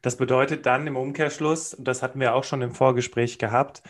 Das 0.02 0.16
bedeutet 0.16 0.64
dann 0.64 0.86
im 0.86 0.96
Umkehrschluss, 0.96 1.76
das 1.78 2.02
hatten 2.02 2.20
wir 2.20 2.34
auch 2.34 2.44
schon 2.44 2.62
im 2.62 2.72
Vorgespräch 2.72 3.38
gehabt, 3.38 3.82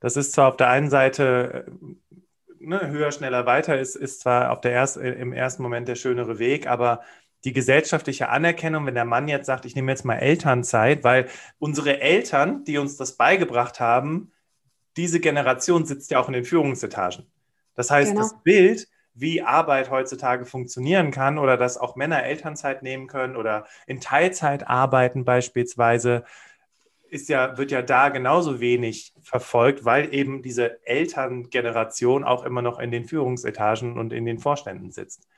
das 0.00 0.16
ist 0.16 0.32
zwar 0.32 0.48
auf 0.48 0.56
der 0.56 0.68
einen 0.68 0.90
Seite 0.90 1.66
äh, 1.66 2.16
ne, 2.58 2.88
höher, 2.88 3.12
schneller, 3.12 3.46
weiter, 3.46 3.78
ist, 3.78 3.96
ist 3.96 4.20
zwar 4.20 4.50
auf 4.52 4.60
der 4.60 4.72
erst, 4.72 4.96
äh, 4.96 5.12
im 5.12 5.32
ersten 5.32 5.62
Moment 5.62 5.88
der 5.88 5.94
schönere 5.94 6.38
Weg, 6.38 6.66
aber 6.66 7.00
die 7.46 7.52
gesellschaftliche 7.52 8.28
Anerkennung, 8.28 8.86
wenn 8.86 8.96
der 8.96 9.04
Mann 9.04 9.28
jetzt 9.28 9.46
sagt, 9.46 9.64
ich 9.64 9.76
nehme 9.76 9.92
jetzt 9.92 10.04
mal 10.04 10.16
Elternzeit, 10.16 11.04
weil 11.04 11.28
unsere 11.60 12.00
Eltern, 12.00 12.64
die 12.64 12.76
uns 12.76 12.96
das 12.96 13.16
beigebracht 13.16 13.78
haben, 13.78 14.32
diese 14.96 15.20
Generation 15.20 15.86
sitzt 15.86 16.10
ja 16.10 16.18
auch 16.18 16.26
in 16.26 16.34
den 16.34 16.44
Führungsetagen. 16.44 17.24
Das 17.76 17.90
heißt, 17.90 18.10
genau. 18.10 18.22
das 18.22 18.42
Bild, 18.42 18.88
wie 19.14 19.42
Arbeit 19.42 19.90
heutzutage 19.90 20.44
funktionieren 20.44 21.12
kann 21.12 21.38
oder 21.38 21.56
dass 21.56 21.78
auch 21.78 21.94
Männer 21.94 22.24
Elternzeit 22.24 22.82
nehmen 22.82 23.06
können 23.06 23.36
oder 23.36 23.66
in 23.86 24.00
Teilzeit 24.00 24.66
arbeiten 24.66 25.24
beispielsweise, 25.24 26.24
ist 27.08 27.28
ja, 27.28 27.56
wird 27.56 27.70
ja 27.70 27.80
da 27.80 28.08
genauso 28.08 28.58
wenig 28.58 29.14
verfolgt, 29.22 29.84
weil 29.84 30.12
eben 30.12 30.42
diese 30.42 30.84
Elterngeneration 30.84 32.24
auch 32.24 32.44
immer 32.44 32.60
noch 32.60 32.80
in 32.80 32.90
den 32.90 33.04
Führungsetagen 33.04 33.96
und 33.96 34.12
in 34.12 34.24
den 34.24 34.40
Vorständen 34.40 34.90
sitzt. 34.90 35.28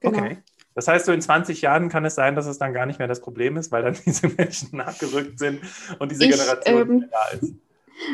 Genau. 0.00 0.18
Okay. 0.18 0.38
Das 0.74 0.88
heißt, 0.88 1.06
so 1.06 1.12
in 1.12 1.20
20 1.20 1.62
Jahren 1.62 1.88
kann 1.88 2.04
es 2.04 2.14
sein, 2.14 2.34
dass 2.34 2.46
es 2.46 2.58
dann 2.58 2.72
gar 2.72 2.86
nicht 2.86 2.98
mehr 2.98 3.08
das 3.08 3.20
Problem 3.20 3.56
ist, 3.56 3.70
weil 3.72 3.82
dann 3.82 3.96
diese 4.06 4.28
Menschen 4.28 4.76
nachgerückt 4.76 5.38
sind 5.38 5.60
und 5.98 6.10
diese 6.10 6.24
ich, 6.24 6.30
Generation 6.30 6.90
ähm, 6.90 7.10
da 7.10 7.38
ist. 7.38 7.54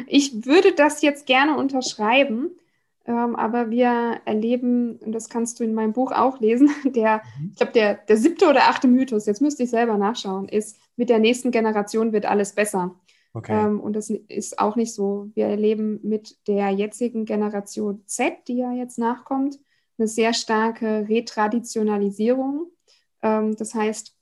Ich 0.06 0.44
würde 0.46 0.72
das 0.72 1.00
jetzt 1.00 1.26
gerne 1.26 1.56
unterschreiben, 1.56 2.50
ähm, 3.06 3.34
aber 3.34 3.70
wir 3.70 4.20
erleben, 4.26 4.96
und 4.96 5.12
das 5.12 5.30
kannst 5.30 5.58
du 5.58 5.64
in 5.64 5.74
meinem 5.74 5.92
Buch 5.92 6.12
auch 6.12 6.38
lesen, 6.40 6.70
der, 6.84 7.22
mhm. 7.38 7.50
ich 7.52 7.56
glaube, 7.56 7.72
der, 7.72 7.94
der 7.94 8.16
siebte 8.16 8.48
oder 8.48 8.68
achte 8.68 8.88
Mythos, 8.88 9.26
jetzt 9.26 9.40
müsste 9.40 9.62
ich 9.62 9.70
selber 9.70 9.96
nachschauen, 9.96 10.48
ist, 10.48 10.78
mit 10.96 11.08
der 11.08 11.18
nächsten 11.18 11.50
Generation 11.50 12.12
wird 12.12 12.26
alles 12.26 12.54
besser. 12.54 12.94
Okay. 13.32 13.52
Ähm, 13.52 13.80
und 13.80 13.94
das 13.94 14.10
ist 14.10 14.58
auch 14.58 14.76
nicht 14.76 14.92
so. 14.92 15.30
Wir 15.34 15.46
erleben 15.46 16.00
mit 16.02 16.36
der 16.48 16.70
jetzigen 16.70 17.24
Generation 17.24 18.02
Z, 18.06 18.34
die 18.48 18.58
ja 18.58 18.72
jetzt 18.72 18.98
nachkommt, 18.98 19.58
eine 20.00 20.08
sehr 20.08 20.34
starke 20.34 21.06
Retraditionalisierung. 21.08 22.70
Ähm, 23.22 23.54
das 23.56 23.74
heißt, 23.74 24.16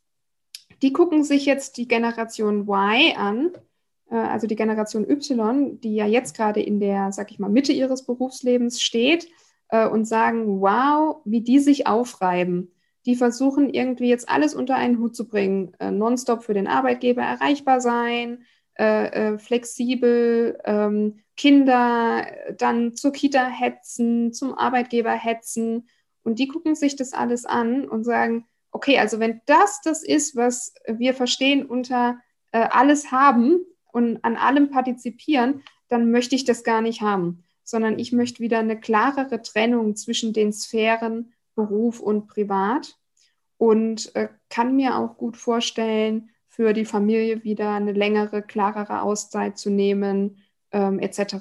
die 0.82 0.92
gucken 0.92 1.24
sich 1.24 1.46
jetzt 1.46 1.76
die 1.76 1.88
Generation 1.88 2.68
Y 2.68 3.16
an 3.16 3.52
äh, 4.10 4.16
also 4.16 4.46
die 4.46 4.56
Generation 4.56 5.08
Y, 5.08 5.80
die 5.80 5.94
ja 5.94 6.06
jetzt 6.06 6.36
gerade 6.36 6.60
in 6.60 6.80
der, 6.80 7.12
sag 7.12 7.30
ich 7.30 7.38
mal, 7.38 7.50
Mitte 7.50 7.72
ihres 7.72 8.04
Berufslebens 8.04 8.80
steht 8.80 9.28
äh, 9.68 9.86
und 9.86 10.06
sagen, 10.06 10.60
wow, 10.60 11.20
wie 11.24 11.40
die 11.40 11.58
sich 11.58 11.86
aufreiben. 11.86 12.72
Die 13.06 13.16
versuchen 13.16 13.70
irgendwie 13.70 14.08
jetzt 14.08 14.28
alles 14.28 14.54
unter 14.54 14.76
einen 14.76 14.98
Hut 14.98 15.16
zu 15.16 15.28
bringen, 15.28 15.72
äh, 15.78 15.90
nonstop 15.90 16.42
für 16.42 16.54
den 16.54 16.66
Arbeitgeber 16.66 17.22
erreichbar 17.22 17.80
sein, 17.80 18.42
äh, 18.78 19.06
äh, 19.06 19.38
flexibel, 19.38 20.58
ähm, 20.64 21.20
Kinder 21.38 22.26
dann 22.58 22.94
zur 22.94 23.12
Kita 23.12 23.46
hetzen, 23.46 24.34
zum 24.34 24.52
Arbeitgeber 24.52 25.12
hetzen. 25.12 25.88
Und 26.22 26.38
die 26.38 26.48
gucken 26.48 26.74
sich 26.74 26.96
das 26.96 27.14
alles 27.14 27.46
an 27.46 27.88
und 27.88 28.04
sagen, 28.04 28.46
okay, 28.72 28.98
also 28.98 29.18
wenn 29.20 29.40
das 29.46 29.80
das 29.82 30.04
ist, 30.04 30.36
was 30.36 30.74
wir 30.86 31.14
verstehen 31.14 31.64
unter 31.64 32.18
äh, 32.52 32.58
alles 32.70 33.10
haben, 33.10 33.64
und 33.92 34.24
an 34.24 34.36
allem 34.36 34.70
partizipieren, 34.70 35.62
dann 35.88 36.10
möchte 36.10 36.34
ich 36.34 36.44
das 36.44 36.64
gar 36.64 36.80
nicht 36.80 37.00
haben, 37.00 37.44
sondern 37.64 37.98
ich 37.98 38.12
möchte 38.12 38.40
wieder 38.40 38.58
eine 38.58 38.78
klarere 38.78 39.42
Trennung 39.42 39.96
zwischen 39.96 40.32
den 40.32 40.52
Sphären 40.52 41.32
Beruf 41.54 42.00
und 42.00 42.28
Privat 42.28 42.96
und 43.56 44.14
äh, 44.14 44.28
kann 44.48 44.76
mir 44.76 44.96
auch 44.96 45.16
gut 45.16 45.36
vorstellen, 45.36 46.30
für 46.46 46.72
die 46.72 46.84
Familie 46.84 47.44
wieder 47.44 47.72
eine 47.72 47.92
längere, 47.92 48.42
klarere 48.42 49.02
Auszeit 49.02 49.58
zu 49.58 49.70
nehmen, 49.70 50.42
ähm, 50.72 50.98
etc. 50.98 51.36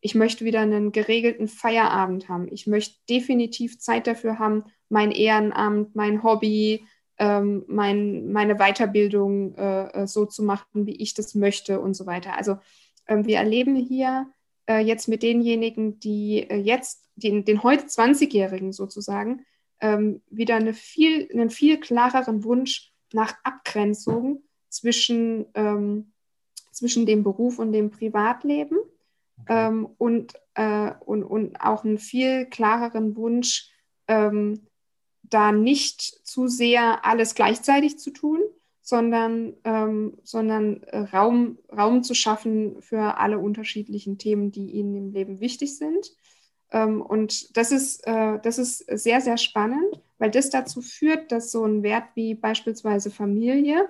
Ich 0.00 0.14
möchte 0.14 0.44
wieder 0.44 0.60
einen 0.60 0.92
geregelten 0.92 1.48
Feierabend 1.48 2.28
haben. 2.28 2.48
Ich 2.50 2.66
möchte 2.66 2.96
definitiv 3.08 3.78
Zeit 3.78 4.06
dafür 4.06 4.38
haben, 4.38 4.64
mein 4.88 5.10
Ehrenamt, 5.10 5.94
mein 5.94 6.22
Hobby, 6.22 6.84
ähm, 7.18 7.64
mein, 7.68 8.32
meine 8.32 8.56
Weiterbildung 8.56 9.54
äh, 9.56 10.02
äh, 10.02 10.06
so 10.06 10.26
zu 10.26 10.42
machen, 10.42 10.86
wie 10.86 10.96
ich 10.96 11.14
das 11.14 11.34
möchte 11.34 11.80
und 11.80 11.94
so 11.94 12.06
weiter. 12.06 12.36
Also 12.36 12.58
ähm, 13.06 13.26
wir 13.26 13.36
erleben 13.36 13.76
hier 13.76 14.26
äh, 14.66 14.80
jetzt 14.80 15.08
mit 15.08 15.22
denjenigen, 15.22 16.00
die 16.00 16.48
äh, 16.48 16.56
jetzt, 16.56 17.08
den, 17.16 17.44
den 17.44 17.62
heute 17.62 17.86
20-Jährigen 17.86 18.72
sozusagen, 18.72 19.44
ähm, 19.80 20.22
wieder 20.30 20.56
eine 20.56 20.74
viel, 20.74 21.28
einen 21.32 21.50
viel 21.50 21.78
klareren 21.78 22.44
Wunsch 22.44 22.92
nach 23.12 23.34
Abgrenzung 23.42 24.42
zwischen, 24.68 25.46
ähm, 25.54 26.12
zwischen 26.82 27.06
dem 27.06 27.22
Beruf 27.22 27.60
und 27.60 27.70
dem 27.70 27.92
Privatleben 27.92 28.76
okay. 29.42 29.68
ähm, 29.68 29.88
und, 29.98 30.32
äh, 30.54 30.90
und, 31.06 31.22
und 31.22 31.60
auch 31.60 31.84
einen 31.84 31.98
viel 31.98 32.46
klareren 32.46 33.14
Wunsch, 33.14 33.70
ähm, 34.08 34.66
da 35.22 35.52
nicht 35.52 36.00
zu 36.00 36.48
sehr 36.48 37.04
alles 37.04 37.36
gleichzeitig 37.36 38.00
zu 38.00 38.10
tun, 38.10 38.40
sondern, 38.80 39.54
ähm, 39.62 40.18
sondern 40.24 40.82
äh, 40.82 40.98
Raum, 40.98 41.58
Raum 41.70 42.02
zu 42.02 42.14
schaffen 42.14 42.82
für 42.82 43.16
alle 43.18 43.38
unterschiedlichen 43.38 44.18
Themen, 44.18 44.50
die 44.50 44.72
ihnen 44.72 44.96
im 44.96 45.12
Leben 45.12 45.38
wichtig 45.38 45.78
sind. 45.78 46.10
Ähm, 46.72 47.00
und 47.00 47.56
das 47.56 47.70
ist, 47.70 48.04
äh, 48.08 48.40
das 48.42 48.58
ist 48.58 48.78
sehr, 48.90 49.20
sehr 49.20 49.38
spannend, 49.38 50.00
weil 50.18 50.32
das 50.32 50.50
dazu 50.50 50.82
führt, 50.82 51.30
dass 51.30 51.52
so 51.52 51.64
ein 51.64 51.84
Wert 51.84 52.06
wie 52.16 52.34
beispielsweise 52.34 53.12
Familie, 53.12 53.88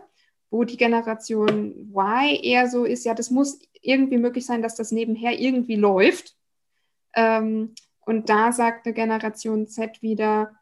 wo 0.53 0.65
die 0.65 0.77
Generation 0.77 1.91
Y 1.95 2.39
eher 2.43 2.69
so 2.69 2.85
ist, 2.85 3.05
ja, 3.05 3.15
das 3.15 3.31
muss 3.31 3.59
irgendwie 3.81 4.19
möglich 4.19 4.45
sein, 4.45 4.63
dass 4.63 4.77
das 4.77 4.93
nebenher 4.93 5.41
irgendwie 5.41 5.77
läuft. 5.77 6.37
Ähm, 7.15 7.75
und 8.05 8.29
da 8.29 8.53
sagt 8.53 8.87
eine 8.87 8.95
Generation 8.95 9.67
Z 9.67 10.03
wieder, 10.03 10.53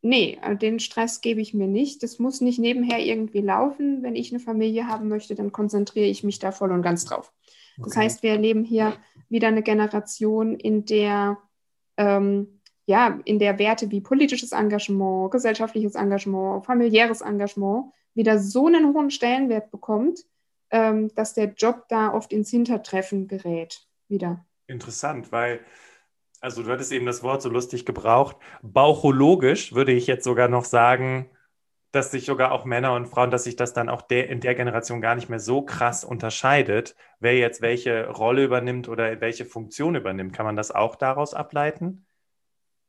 nee, 0.00 0.38
äh, 0.42 0.56
den 0.56 0.80
Stress 0.80 1.20
gebe 1.20 1.42
ich 1.42 1.52
mir 1.52 1.68
nicht. 1.68 2.02
Das 2.02 2.18
muss 2.18 2.40
nicht 2.40 2.58
nebenher 2.58 2.98
irgendwie 2.98 3.42
laufen. 3.42 4.02
Wenn 4.02 4.16
ich 4.16 4.32
eine 4.32 4.40
Familie 4.40 4.88
haben 4.88 5.08
möchte, 5.08 5.34
dann 5.34 5.52
konzentriere 5.52 6.06
ich 6.06 6.24
mich 6.24 6.38
da 6.38 6.50
voll 6.50 6.72
und 6.72 6.82
ganz 6.82 7.04
drauf. 7.04 7.32
Okay. 7.78 7.88
Das 7.88 7.96
heißt, 7.96 8.22
wir 8.22 8.30
erleben 8.30 8.64
hier 8.64 8.94
wieder 9.28 9.48
eine 9.48 9.62
Generation, 9.62 10.56
in 10.56 10.86
der 10.86 11.38
ähm, 11.98 12.60
ja, 12.86 13.20
in 13.24 13.38
der 13.38 13.58
Werte 13.58 13.90
wie 13.90 14.00
politisches 14.00 14.52
Engagement, 14.52 15.30
gesellschaftliches 15.32 15.96
Engagement, 15.96 16.64
familiäres 16.64 17.20
Engagement 17.20 17.92
wieder 18.16 18.38
so 18.38 18.66
einen 18.66 18.92
hohen 18.92 19.10
Stellenwert 19.10 19.70
bekommt, 19.70 20.24
ähm, 20.70 21.14
dass 21.14 21.34
der 21.34 21.52
Job 21.52 21.84
da 21.88 22.12
oft 22.12 22.32
ins 22.32 22.50
Hintertreffen 22.50 23.28
gerät 23.28 23.86
wieder. 24.08 24.44
Interessant, 24.66 25.30
weil 25.30 25.60
also 26.40 26.62
du 26.62 26.70
hattest 26.70 26.92
eben 26.92 27.06
das 27.06 27.22
Wort 27.22 27.42
so 27.42 27.48
lustig 27.48 27.86
gebraucht. 27.86 28.36
Bauchologisch 28.62 29.74
würde 29.74 29.92
ich 29.92 30.06
jetzt 30.06 30.24
sogar 30.24 30.48
noch 30.48 30.64
sagen, 30.64 31.30
dass 31.92 32.10
sich 32.10 32.26
sogar 32.26 32.52
auch 32.52 32.64
Männer 32.64 32.94
und 32.94 33.06
Frauen, 33.06 33.30
dass 33.30 33.44
sich 33.44 33.56
das 33.56 33.72
dann 33.72 33.88
auch 33.88 34.02
der, 34.02 34.28
in 34.28 34.40
der 34.40 34.54
Generation 34.54 35.00
gar 35.00 35.14
nicht 35.14 35.28
mehr 35.28 35.40
so 35.40 35.62
krass 35.62 36.04
unterscheidet, 36.04 36.94
wer 37.20 37.36
jetzt 37.36 37.62
welche 37.62 38.08
Rolle 38.10 38.44
übernimmt 38.44 38.88
oder 38.88 39.20
welche 39.20 39.44
Funktion 39.44 39.94
übernimmt. 39.94 40.34
Kann 40.34 40.46
man 40.46 40.56
das 40.56 40.70
auch 40.70 40.96
daraus 40.96 41.32
ableiten? 41.32 42.05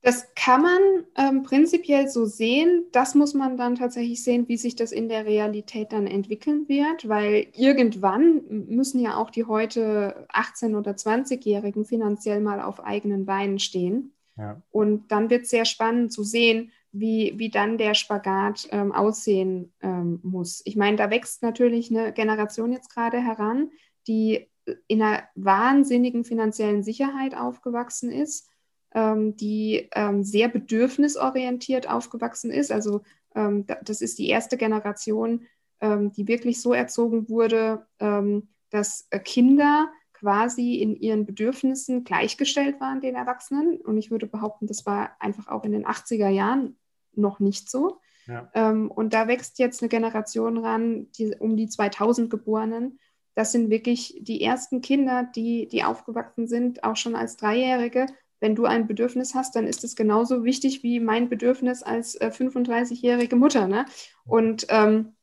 Das 0.08 0.34
kann 0.36 0.62
man 0.62 0.82
ähm, 1.18 1.44
prinzipiell 1.44 2.08
so 2.08 2.24
sehen. 2.24 2.86
Das 2.94 3.14
muss 3.14 3.34
man 3.34 3.58
dann 3.58 3.76
tatsächlich 3.76 4.24
sehen, 4.24 4.48
wie 4.48 4.56
sich 4.56 4.78
das 4.78 4.94
in 4.94 5.10
der 5.10 5.26
Realität 5.26 5.92
dann 5.92 6.08
entwickeln 6.08 6.70
wird, 6.70 7.10
weil 7.10 7.48
irgendwann 7.52 8.42
müssen 8.70 9.02
ja 9.02 9.18
auch 9.18 9.30
die 9.30 9.44
heute 9.44 10.26
18- 10.34 10.78
oder 10.78 10.92
20-Jährigen 10.92 11.84
finanziell 11.84 12.40
mal 12.40 12.62
auf 12.62 12.86
eigenen 12.86 13.26
Beinen 13.26 13.60
stehen. 13.60 14.14
Ja. 14.38 14.62
Und 14.72 15.12
dann 15.12 15.30
wird 15.30 15.44
es 15.44 15.50
sehr 15.50 15.66
spannend 15.66 16.14
zu 16.14 16.24
sehen, 16.24 16.72
wie, 16.94 17.34
wie 17.36 17.50
dann 17.50 17.78
der 17.78 17.94
Spagat 17.94 18.66
ähm, 18.72 18.94
aussehen 18.94 19.74
ähm, 19.82 20.22
muss. 20.24 20.62
Ich 20.64 20.78
meine, 20.78 20.96
da 20.96 21.10
wächst 21.10 21.44
natürlich 21.44 21.92
eine 21.92 22.14
Generation 22.14 22.72
jetzt 22.72 22.94
gerade 22.96 23.20
heran, 23.20 23.72
die 24.08 24.48
in 24.88 25.02
einer 25.02 25.24
wahnsinnigen 25.36 26.24
finanziellen 26.24 26.82
Sicherheit 26.82 27.36
aufgewachsen 27.36 28.10
ist 28.10 28.50
die 28.96 29.90
ähm, 29.94 30.24
sehr 30.24 30.48
bedürfnisorientiert 30.48 31.88
aufgewachsen 31.88 32.50
ist. 32.50 32.72
Also 32.72 33.02
ähm, 33.36 33.66
das 33.84 34.02
ist 34.02 34.18
die 34.18 34.30
erste 34.30 34.58
Generation, 34.58 35.46
ähm, 35.82 36.12
die 36.12 36.28
wirklich 36.28 36.62
so 36.62 36.74
erzogen 36.74 37.30
wurde, 37.30 37.86
ähm, 38.00 38.50
dass 38.72 39.08
äh, 39.12 39.20
Kinder 39.20 39.90
quasi 40.14 40.76
in 40.76 40.96
ihren 40.96 41.26
Bedürfnissen 41.26 42.04
gleichgestellt 42.04 42.80
waren 42.82 43.02
den 43.02 43.16
Erwachsenen. 43.16 43.78
Und 43.78 43.98
ich 43.98 44.10
würde 44.10 44.26
behaupten, 44.26 44.66
das 44.66 44.86
war 44.86 45.12
einfach 45.20 45.48
auch 45.48 45.64
in 45.64 45.72
den 45.72 45.86
80er 45.86 46.30
Jahren 46.30 46.78
noch 47.14 47.40
nicht 47.40 47.70
so. 47.70 48.00
Ja. 48.26 48.50
Ähm, 48.56 48.90
und 48.90 49.14
da 49.14 49.28
wächst 49.28 49.60
jetzt 49.60 49.82
eine 49.82 49.90
Generation 49.90 50.58
ran, 50.58 51.12
die, 51.12 51.36
um 51.38 51.56
die 51.56 51.70
2000 51.70 52.30
Geborenen. 52.30 53.00
Das 53.36 53.52
sind 53.52 53.70
wirklich 53.70 54.18
die 54.20 54.42
ersten 54.42 54.82
Kinder, 54.82 55.30
die, 55.36 55.68
die 55.68 55.84
aufgewachsen 55.84 56.48
sind, 56.48 56.84
auch 56.84 56.96
schon 56.96 57.16
als 57.16 57.38
Dreijährige 57.38 58.08
wenn 58.40 58.56
du 58.56 58.66
ein 58.66 58.88
Bedürfnis 58.88 59.34
hast, 59.34 59.56
dann 59.56 59.68
ist 59.68 59.84
es 59.84 59.96
genauso 59.96 60.44
wichtig 60.44 60.84
wie 60.84 61.00
mein 61.00 61.30
Bedürfnis 61.30 61.84
als 61.84 62.16
äh, 62.16 62.32
35-jährige 62.34 63.36
Mutter. 63.36 63.68
Ne? 63.68 63.86
Und, 64.26 64.68
ähm, 64.70 65.14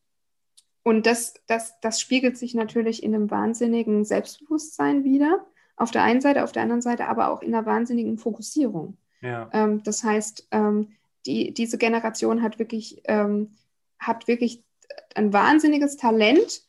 und 0.82 1.06
das, 1.06 1.34
das, 1.46 1.78
das 1.80 2.00
spiegelt 2.00 2.36
sich 2.36 2.54
natürlich 2.54 3.02
in 3.02 3.14
einem 3.14 3.30
wahnsinnigen 3.30 4.04
Selbstbewusstsein 4.04 5.04
wieder. 5.04 5.46
Auf 5.76 5.90
der 5.90 6.02
einen 6.02 6.20
Seite, 6.20 6.44
auf 6.44 6.52
der 6.52 6.62
anderen 6.62 6.82
Seite 6.82 7.06
aber 7.06 7.28
auch 7.30 7.42
in 7.42 7.54
einer 7.54 7.66
wahnsinnigen 7.66 8.18
Fokussierung. 8.18 8.96
Ja. 9.20 9.48
Ähm, 9.52 9.82
das 9.82 10.04
heißt, 10.04 10.48
ähm, 10.50 10.92
die, 11.26 11.54
diese 11.54 11.78
Generation 11.78 12.42
hat 12.42 12.58
wirklich, 12.58 13.00
ähm, 13.04 13.52
hat 13.98 14.28
wirklich 14.28 14.62
ein 15.14 15.32
wahnsinniges 15.32 15.96
Talent, 15.96 16.62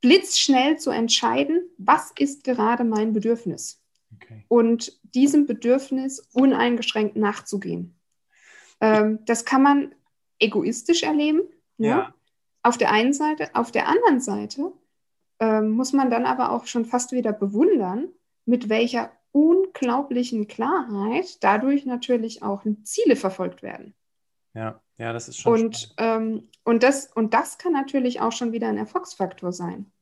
blitzschnell 0.00 0.78
zu 0.78 0.90
entscheiden, 0.90 1.62
was 1.78 2.12
ist 2.18 2.44
gerade 2.44 2.84
mein 2.84 3.12
Bedürfnis. 3.12 3.80
Okay. 4.14 4.44
Und 4.48 4.98
diesem 5.14 5.46
Bedürfnis 5.46 6.20
uneingeschränkt 6.32 7.16
nachzugehen. 7.16 7.98
Ähm, 8.80 9.20
das 9.24 9.44
kann 9.44 9.62
man 9.62 9.94
egoistisch 10.38 11.02
erleben. 11.02 11.42
Ne? 11.76 11.88
Ja. 11.88 12.14
Auf 12.62 12.78
der 12.78 12.92
einen 12.92 13.12
Seite. 13.12 13.54
Auf 13.54 13.72
der 13.72 13.88
anderen 13.88 14.20
Seite 14.20 14.72
ähm, 15.40 15.70
muss 15.70 15.92
man 15.92 16.10
dann 16.10 16.26
aber 16.26 16.52
auch 16.52 16.66
schon 16.66 16.84
fast 16.84 17.12
wieder 17.12 17.32
bewundern, 17.32 18.08
mit 18.44 18.68
welcher 18.68 19.12
unglaublichen 19.32 20.48
Klarheit 20.48 21.42
dadurch 21.42 21.86
natürlich 21.86 22.42
auch 22.42 22.64
Ziele 22.84 23.16
verfolgt 23.16 23.62
werden. 23.62 23.94
Ja, 24.54 24.80
ja, 24.96 25.12
das 25.12 25.28
ist 25.28 25.38
schon. 25.38 25.52
Und, 25.52 25.94
ähm, 25.98 26.48
und, 26.64 26.82
das, 26.82 27.12
und 27.12 27.34
das 27.34 27.58
kann 27.58 27.72
natürlich 27.72 28.20
auch 28.20 28.32
schon 28.32 28.52
wieder 28.52 28.68
ein 28.68 28.78
Erfolgsfaktor 28.78 29.52
sein. 29.52 29.92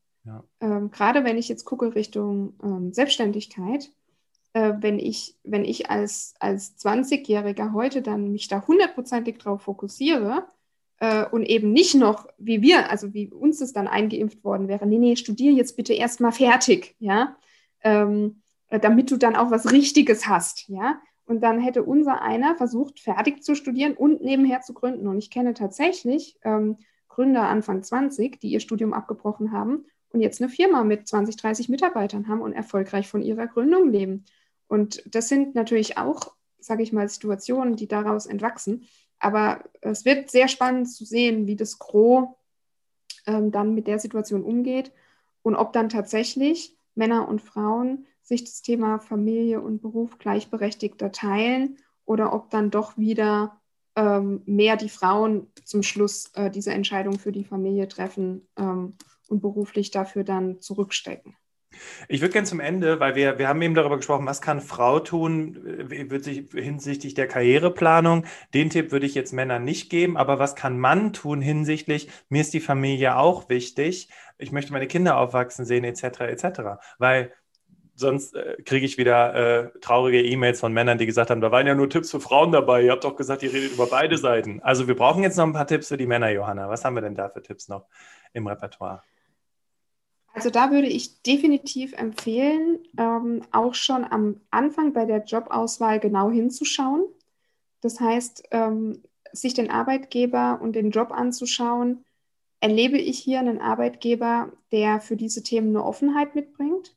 Ähm, 0.61 0.91
gerade 0.91 1.25
wenn 1.25 1.39
ich 1.39 1.49
jetzt 1.49 1.65
gucke 1.65 1.95
Richtung 1.95 2.55
ähm, 2.63 2.93
Selbstständigkeit, 2.93 3.91
äh, 4.53 4.75
wenn 4.81 4.99
ich, 4.99 5.37
wenn 5.45 5.65
ich 5.65 5.91
als, 5.91 6.35
als 6.41 6.79
20-Jähriger 6.79 7.73
heute 7.73 8.03
dann 8.03 8.33
mich 8.33 8.49
da 8.49 8.67
hundertprozentig 8.67 9.39
drauf 9.39 9.63
fokussiere 9.63 10.47
äh, 10.99 11.25
und 11.27 11.45
eben 11.45 11.73
nicht 11.73 11.95
noch, 11.95 12.27
wie 12.39 12.63
wir, 12.63 12.91
also 12.91 13.15
wie 13.15 13.29
uns 13.29 13.59
das 13.59 13.73
dann 13.73 13.87
eingeimpft 13.87 14.43
worden 14.45 14.69
wäre, 14.69 14.87
nee, 14.87 14.99
nee, 14.99 15.17
studiere 15.17 15.55
jetzt 15.55 15.77
bitte 15.77 15.93
erstmal 15.93 16.33
fertig, 16.33 16.97
ja, 16.99 17.37
ähm, 17.83 18.43
äh, 18.69 18.81
damit 18.81 19.11
du 19.11 19.17
dann 19.17 19.37
auch 19.37 19.51
was 19.51 19.71
Richtiges 19.71 20.27
hast, 20.27 20.69
ja. 20.69 21.01
Und 21.29 21.41
dann 21.41 21.61
hätte 21.61 21.83
unser 21.83 22.23
einer 22.23 22.55
versucht, 22.55 23.01
fertig 23.01 23.43
zu 23.43 23.57
studieren 23.57 23.95
und 23.95 24.23
nebenher 24.23 24.61
zu 24.61 24.75
gründen. 24.75 25.09
Und 25.09 25.19
ich 25.19 25.29
kenne 25.29 25.55
tatsächlich 25.55 26.39
ähm, 26.45 26.79
Gründer 27.09 27.49
Anfang 27.49 27.83
20, 27.83 28.39
die 28.39 28.51
ihr 28.51 28.61
Studium 28.61 28.93
abgebrochen 28.93 29.51
haben 29.51 29.87
und 30.17 30.23
jetzt 30.23 30.41
eine 30.41 30.49
Firma 30.49 30.83
mit 30.83 31.07
20, 31.07 31.37
30 31.37 31.69
Mitarbeitern 31.69 32.27
haben 32.27 32.41
und 32.41 32.55
erfolgreich 32.55 33.07
von 33.07 33.21
ihrer 33.21 33.47
Gründung 33.47 33.91
leben. 33.91 34.25
Und 34.67 35.03
das 35.15 35.29
sind 35.29 35.55
natürlich 35.55 35.99
auch, 35.99 36.33
sage 36.59 36.83
ich 36.83 36.91
mal, 36.91 37.07
Situationen, 37.07 37.77
die 37.77 37.87
daraus 37.87 38.25
entwachsen. 38.25 38.87
Aber 39.19 39.63
es 39.83 40.07
wird 40.07 40.31
sehr 40.31 40.49
spannend 40.49 40.91
zu 40.91 41.05
sehen, 41.05 41.47
wie 41.47 41.55
das 41.55 41.79
Gros 41.79 42.29
ähm, 43.27 43.51
dann 43.51 43.75
mit 43.75 43.87
der 43.87 43.99
Situation 43.99 44.43
umgeht 44.43 44.91
und 45.43 45.55
ob 45.55 45.75
dann 45.75 45.91
tatsächlich 45.91 46.75
Männer 46.95 47.29
und 47.29 47.43
Frauen 47.43 48.07
sich 48.23 48.45
das 48.45 48.63
Thema 48.63 48.99
Familie 48.99 49.61
und 49.61 49.83
Beruf 49.83 50.19
gleichberechtigter 50.19 51.13
teilen 51.13 51.77
oder 52.07 52.33
ob 52.33 52.49
dann 52.49 52.71
doch 52.71 52.97
wieder 52.97 53.61
ähm, 53.97 54.41
mehr 54.47 54.77
die 54.77 54.89
Frauen 54.89 55.53
zum 55.65 55.83
Schluss 55.83 56.31
äh, 56.35 56.51
diese 56.51 56.73
Entscheidung 56.73 57.19
für 57.19 57.33
die 57.33 57.45
Familie 57.45 57.87
treffen 57.87 58.49
ähm, 58.57 58.95
und 59.29 59.41
beruflich 59.41 59.91
dafür 59.91 60.25
dann 60.25 60.61
zurückstecken. 60.61 61.37
Ich 62.09 62.21
würde 62.21 62.33
gerne 62.33 62.47
zum 62.47 62.61
Ende, 62.61 63.01
weil 63.01 63.15
wir, 63.15 63.39
wir 63.39 63.49
haben 63.49 63.61
eben 63.61 63.75
darüber 63.75 63.97
gesprochen, 63.97 64.27
was 64.27 64.41
kann 64.41 64.61
Frau 64.61 65.01
tun 65.01 65.89
sich, 66.21 66.45
hinsichtlich 66.53 67.15
der 67.15 67.29
Karriereplanung. 67.29 68.25
Den 68.55 68.71
Tipp 68.71 68.93
würde 68.93 69.07
ich 69.07 69.15
jetzt 69.15 69.33
Männern 69.33 69.65
nicht 69.65 69.91
geben, 69.91 70.17
aber 70.17 70.39
was 70.39 70.55
kann 70.55 70.79
Mann 70.79 71.13
tun 71.13 71.41
hinsichtlich, 71.41 72.09
mir 72.29 72.41
ist 72.41 72.55
die 72.55 72.61
Familie 72.61 73.17
auch 73.17 73.49
wichtig, 73.49 74.09
ich 74.39 74.53
möchte 74.53 74.73
meine 74.73 74.87
Kinder 74.87 75.19
aufwachsen 75.19 75.65
sehen, 75.65 75.85
etc., 75.85 76.21
etc. 76.21 76.61
Weil 76.99 77.33
sonst 77.95 78.35
äh, 78.35 78.63
kriege 78.63 78.85
ich 78.85 78.99
wieder 78.99 79.35
äh, 79.35 79.79
traurige 79.81 80.23
E-Mails 80.23 80.61
von 80.61 80.73
Männern, 80.73 80.99
die 80.99 81.07
gesagt 81.07 81.31
haben, 81.31 81.41
da 81.41 81.51
waren 81.51 81.67
ja 81.67 81.75
nur 81.75 81.89
Tipps 81.89 82.11
für 82.11 82.21
Frauen 82.21 82.53
dabei. 82.53 82.83
Ihr 82.83 82.93
habt 82.93 83.05
doch 83.05 83.17
gesagt, 83.17 83.43
ihr 83.43 83.53
redet 83.53 83.73
über 83.73 83.87
beide 83.87 84.19
Seiten. 84.19 84.61
Also 84.63 84.87
wir 84.87 84.95
brauchen 84.95 85.23
jetzt 85.23 85.39
noch 85.39 85.47
ein 85.47 85.55
paar 85.55 85.67
Tipps 85.67 85.89
für 85.89 85.97
die 85.97 86.07
Männer, 86.07 86.29
Johanna. 86.29 86.69
Was 86.69 86.85
haben 86.85 86.95
wir 86.95 87.01
denn 87.01 87.15
da 87.15 87.31
für 87.31 87.43
Tipps 87.43 87.69
noch 87.69 87.87
im 88.35 88.47
Repertoire? 88.47 89.03
Also 90.37 90.51
da 90.51 90.71
würde 90.71 90.87
ich 90.87 91.23
definitiv 91.23 91.95
empfehlen, 91.95 92.81
ähm, 92.99 93.41
auch 93.53 93.75
schon 93.75 94.05
am 94.05 94.43
Anfang 94.51 94.93
bei 94.93 95.07
der 95.07 95.25
Jobauswahl 95.25 95.99
genau 95.99 96.31
hinzuschauen. 96.31 97.07
Das 97.81 98.01
heißt, 98.01 98.43
ähm, 98.51 99.03
sich 99.33 99.55
den 99.55 99.71
Arbeitgeber 99.71 100.59
und 100.61 100.75
den 100.75 100.91
Job 100.91 101.11
anzuschauen. 101.11 102.05
Erlebe 102.61 102.99
ich 102.99 103.19
hier 103.19 103.41
einen 103.41 103.63
Arbeitgeber, 103.63 104.53
der 104.73 105.01
für 105.01 105.17
diese 105.17 105.43
Themen 105.43 105.71
eine 105.71 105.83
Offenheit 105.83 106.35
mitbringt? 106.35 106.95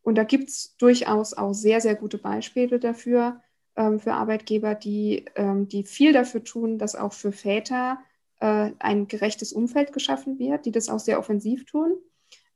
Und 0.00 0.14
da 0.16 0.24
gibt 0.24 0.48
es 0.48 0.74
durchaus 0.78 1.34
auch 1.34 1.52
sehr, 1.52 1.82
sehr 1.82 1.94
gute 1.94 2.16
Beispiele 2.16 2.78
dafür, 2.78 3.42
ähm, 3.76 4.00
für 4.00 4.14
Arbeitgeber, 4.14 4.74
die, 4.74 5.26
ähm, 5.36 5.68
die 5.68 5.84
viel 5.84 6.14
dafür 6.14 6.42
tun, 6.42 6.78
dass 6.78 6.96
auch 6.96 7.12
für 7.12 7.32
Väter 7.32 7.98
äh, 8.40 8.70
ein 8.78 9.08
gerechtes 9.08 9.52
Umfeld 9.52 9.92
geschaffen 9.92 10.38
wird, 10.38 10.64
die 10.64 10.72
das 10.72 10.88
auch 10.88 11.00
sehr 11.00 11.18
offensiv 11.18 11.66
tun. 11.66 11.98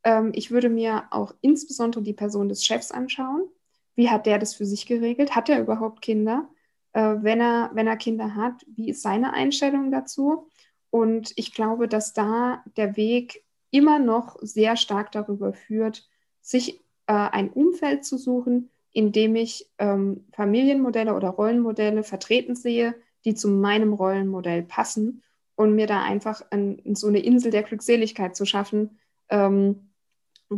Ähm, 0.05 0.33
ich 0.35 0.51
würde 0.51 0.69
mir 0.69 1.05
auch 1.11 1.35
insbesondere 1.41 2.03
die 2.03 2.13
Person 2.13 2.49
des 2.49 2.65
Chefs 2.65 2.91
anschauen. 2.91 3.49
Wie 3.95 4.11
hat 4.11 4.27
der 4.27 4.39
das 4.39 4.55
für 4.55 4.65
sich 4.65 4.87
geregelt? 4.87 5.35
Hat 5.35 5.49
er 5.49 5.61
überhaupt 5.61 6.03
Kinder? 6.03 6.49
Äh, 6.93 7.17
wenn, 7.21 7.41
er, 7.41 7.71
wenn 7.75 7.87
er 7.87 7.97
Kinder 7.97 8.35
hat, 8.35 8.65
wie 8.67 8.91
ist 8.91 9.03
seine 9.03 9.33
Einstellung 9.33 9.91
dazu? 9.91 10.49
Und 10.91 11.33
ich 11.37 11.55
glaube, 11.55 11.89
dass 11.89 12.13
da 12.13 12.63
der 12.77 12.97
Weg 12.97 13.45
immer 13.71 13.99
noch 13.99 14.37
sehr 14.43 14.77
stark 14.77 15.13
darüber 15.13 15.53
führt, 15.53 16.07
sich 16.41 16.81
äh, 17.07 17.13
ein 17.15 17.51
Umfeld 17.51 18.05
zu 18.05 18.19
suchen, 18.19 18.71
in 18.93 19.13
dem 19.13 19.37
ich 19.37 19.71
ähm, 19.79 20.27
Familienmodelle 20.33 21.15
oder 21.15 21.31
Rollenmodelle 21.31 22.03
vertreten 22.03 22.55
sehe, 22.55 22.95
die 23.25 23.35
zu 23.35 23.49
meinem 23.49 23.95
Rollenmodell 23.95 24.63
passen 24.63 25.23
und 25.55 25.75
mir 25.75 25.87
da 25.87 26.03
einfach 26.03 26.43
ein, 26.51 26.83
so 26.95 27.07
eine 27.07 27.21
Insel 27.21 27.51
der 27.51 27.63
Glückseligkeit 27.63 28.37
zu 28.37 28.45
schaffen, 28.45 28.99
ähm, 29.31 29.92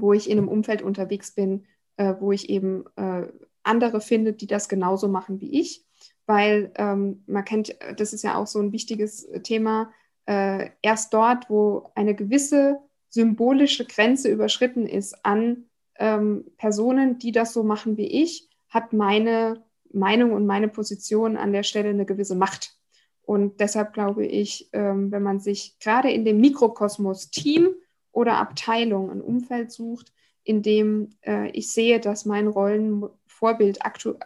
wo 0.01 0.13
ich 0.13 0.31
in 0.31 0.39
einem 0.39 0.49
Umfeld 0.49 0.83
unterwegs 0.83 1.33
bin, 1.35 1.67
äh, 1.97 2.15
wo 2.19 2.33
ich 2.33 2.49
eben 2.49 2.85
äh, 2.97 3.27
andere 3.63 4.01
finde, 4.01 4.33
die 4.33 4.47
das 4.47 4.69
genauso 4.69 5.09
machen 5.09 5.41
wie 5.41 5.61
ich. 5.61 5.85
Weil 6.27 6.73
ähm, 6.77 7.23
man 7.27 7.45
kennt, 7.45 7.77
das 7.97 8.13
ist 8.13 8.23
ja 8.23 8.37
auch 8.37 8.47
so 8.47 8.59
ein 8.59 8.73
wichtiges 8.73 9.29
Thema, 9.43 9.93
äh, 10.27 10.71
erst 10.83 11.13
dort, 11.13 11.51
wo 11.51 11.91
eine 11.95 12.15
gewisse 12.15 12.79
symbolische 13.11 13.85
Grenze 13.85 14.31
überschritten 14.31 14.87
ist 14.87 15.25
an 15.25 15.67
ähm, 15.99 16.45
Personen, 16.57 17.19
die 17.19 17.33
das 17.33 17.53
so 17.53 17.63
machen 17.63 17.97
wie 17.97 18.23
ich, 18.23 18.49
hat 18.69 18.93
meine 18.93 19.63
Meinung 19.93 20.33
und 20.33 20.47
meine 20.47 20.69
Position 20.69 21.37
an 21.37 21.53
der 21.53 21.63
Stelle 21.63 21.91
eine 21.91 22.07
gewisse 22.07 22.35
Macht. 22.35 22.77
Und 23.23 23.61
deshalb 23.61 23.93
glaube 23.93 24.27
ich, 24.27 24.69
ähm, 24.73 25.11
wenn 25.13 25.23
man 25.23 25.41
sich 25.41 25.79
gerade 25.79 26.11
in 26.11 26.25
dem 26.25 26.41
Mikrokosmos 26.41 27.31
Team 27.31 27.75
oder 28.15 28.39
Abteilung 28.39 29.11
ein 29.11 29.21
Umfeld 29.21 29.73
sucht, 29.73 30.13
in 30.45 30.63
dem 30.63 31.11
äh, 31.23 31.49
ich 31.51 31.73
sehe, 31.73 32.01
dass 32.01 32.25
mein 32.25 32.47
Rollenvorbild 32.47 33.79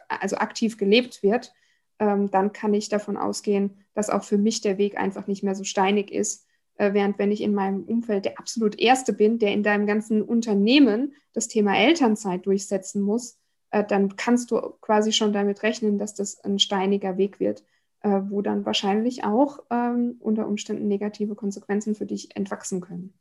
also 0.09 0.37
aktiv 0.37 0.77
gelebt 0.77 1.23
wird, 1.23 1.53
ähm, 1.99 2.31
dann 2.31 2.53
kann 2.53 2.75
ich 2.75 2.89
davon 2.89 3.17
ausgehen, 3.17 3.85
dass 3.95 4.11
auch 4.11 4.25
für 4.25 4.39
mich 4.39 4.61
der 4.61 4.79
Weg 4.79 4.99
einfach 4.99 5.27
nicht 5.27 5.43
mehr 5.43 5.55
so 5.55 5.65
steinig 5.65 6.13
ist. 6.13 6.47
Äh, 6.77 6.93
während 6.93 7.19
wenn 7.19 7.33
ich 7.33 7.41
in 7.41 7.55
meinem 7.55 7.83
Umfeld 7.85 8.25
der 8.25 8.39
absolut 8.39 8.79
Erste 8.79 9.13
bin, 9.13 9.39
der 9.39 9.53
in 9.53 9.63
deinem 9.63 9.87
ganzen 9.87 10.23
Unternehmen 10.23 11.15
das 11.33 11.49
Thema 11.49 11.77
Elternzeit 11.77 12.47
durchsetzen 12.47 13.03
muss, 13.03 13.39
äh, 13.71 13.85
dann 13.85 14.17
kannst 14.17 14.51
du 14.51 14.61
quasi 14.81 15.13
schon 15.13 15.33
damit 15.33 15.63
rechnen, 15.63 15.99
dass 15.99 16.15
das 16.15 16.43
ein 16.45 16.59
steiniger 16.59 17.17
Weg 17.17 17.41
wird, 17.41 17.65
äh, 18.03 18.21
wo 18.29 18.43
dann 18.43 18.65
wahrscheinlich 18.65 19.25
auch 19.25 19.61
ähm, 19.71 20.17
unter 20.21 20.47
Umständen 20.47 20.89
negative 20.89 21.35
Konsequenzen 21.35 21.95
für 21.95 22.07
dich 22.07 22.37
entwachsen 22.37 22.81
können. 22.81 23.15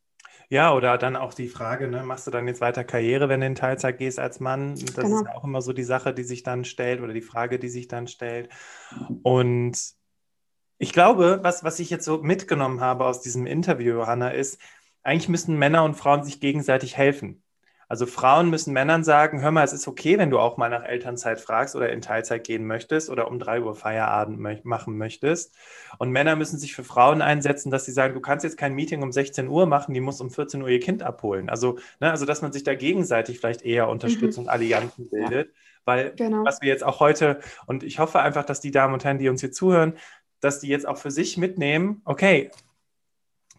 Ja, 0.49 0.73
oder 0.73 0.97
dann 0.97 1.15
auch 1.15 1.33
die 1.33 1.47
Frage, 1.47 1.87
ne, 1.87 2.03
machst 2.03 2.27
du 2.27 2.31
dann 2.31 2.47
jetzt 2.47 2.61
weiter 2.61 2.83
Karriere, 2.83 3.29
wenn 3.29 3.41
du 3.41 3.47
in 3.47 3.55
Teilzeit 3.55 3.97
gehst 3.97 4.19
als 4.19 4.39
Mann? 4.39 4.75
Das 4.75 4.95
genau. 4.95 5.17
ist 5.17 5.25
ja 5.25 5.35
auch 5.35 5.43
immer 5.43 5.61
so 5.61 5.73
die 5.73 5.83
Sache, 5.83 6.13
die 6.13 6.23
sich 6.23 6.43
dann 6.43 6.63
stellt 6.63 7.01
oder 7.01 7.13
die 7.13 7.21
Frage, 7.21 7.59
die 7.59 7.69
sich 7.69 7.87
dann 7.87 8.07
stellt. 8.07 8.49
Und 9.23 9.77
ich 10.77 10.93
glaube, 10.93 11.39
was, 11.41 11.63
was 11.63 11.79
ich 11.79 11.89
jetzt 11.89 12.05
so 12.05 12.19
mitgenommen 12.19 12.81
habe 12.81 13.05
aus 13.05 13.21
diesem 13.21 13.45
Interview, 13.45 13.95
Johanna, 13.95 14.29
ist, 14.29 14.59
eigentlich 15.03 15.29
müssen 15.29 15.57
Männer 15.57 15.83
und 15.83 15.95
Frauen 15.95 16.23
sich 16.23 16.39
gegenseitig 16.39 16.97
helfen. 16.97 17.43
Also 17.89 18.05
Frauen 18.05 18.49
müssen 18.49 18.73
Männern 18.73 19.03
sagen, 19.03 19.41
hör 19.41 19.51
mal, 19.51 19.63
es 19.63 19.71
ist 19.71 19.87
okay, 19.87 20.17
wenn 20.17 20.29
du 20.29 20.39
auch 20.39 20.57
mal 20.57 20.69
nach 20.69 20.83
Elternzeit 20.83 21.39
fragst 21.39 21.75
oder 21.75 21.89
in 21.91 22.01
Teilzeit 22.01 22.43
gehen 22.45 22.67
möchtest 22.67 23.09
oder 23.09 23.29
um 23.29 23.39
drei 23.39 23.61
Uhr 23.61 23.75
Feierabend 23.75 24.39
mö 24.39 24.57
machen 24.63 24.97
möchtest. 24.97 25.55
Und 25.97 26.11
Männer 26.11 26.35
müssen 26.35 26.57
sich 26.57 26.75
für 26.75 26.83
Frauen 26.83 27.21
einsetzen, 27.21 27.71
dass 27.71 27.85
sie 27.85 27.93
sagen, 27.93 28.13
du 28.13 28.19
kannst 28.19 28.43
jetzt 28.43 28.57
kein 28.57 28.73
Meeting 28.73 29.03
um 29.03 29.11
16 29.13 29.47
Uhr 29.47 29.65
machen, 29.67 29.93
die 29.93 30.01
muss 30.01 30.19
um 30.19 30.29
14 30.29 30.61
Uhr 30.61 30.69
ihr 30.69 30.81
Kind 30.81 31.01
abholen. 31.01 31.49
Also, 31.49 31.77
ne, 32.01 32.11
also 32.11 32.25
dass 32.25 32.41
man 32.41 32.51
sich 32.51 32.63
da 32.63 32.75
gegenseitig 32.75 33.39
vielleicht 33.39 33.61
eher 33.61 33.87
unterstützt 33.87 34.37
mhm. 34.37 34.45
und 34.45 34.49
Allianzen 34.49 35.09
bildet. 35.09 35.47
Ja. 35.47 35.53
Weil 35.85 36.13
genau. 36.15 36.43
was 36.43 36.61
wir 36.61 36.67
jetzt 36.67 36.83
auch 36.83 36.99
heute, 36.99 37.39
und 37.65 37.83
ich 37.83 37.99
hoffe 37.99 38.19
einfach, 38.19 38.43
dass 38.43 38.59
die 38.59 38.71
Damen 38.71 38.93
und 38.93 39.05
Herren, 39.05 39.19
die 39.19 39.29
uns 39.29 39.39
hier 39.39 39.53
zuhören, 39.53 39.93
dass 40.41 40.59
die 40.59 40.67
jetzt 40.67 40.85
auch 40.85 40.97
für 40.97 41.11
sich 41.11 41.37
mitnehmen, 41.37 42.01
okay, 42.03 42.51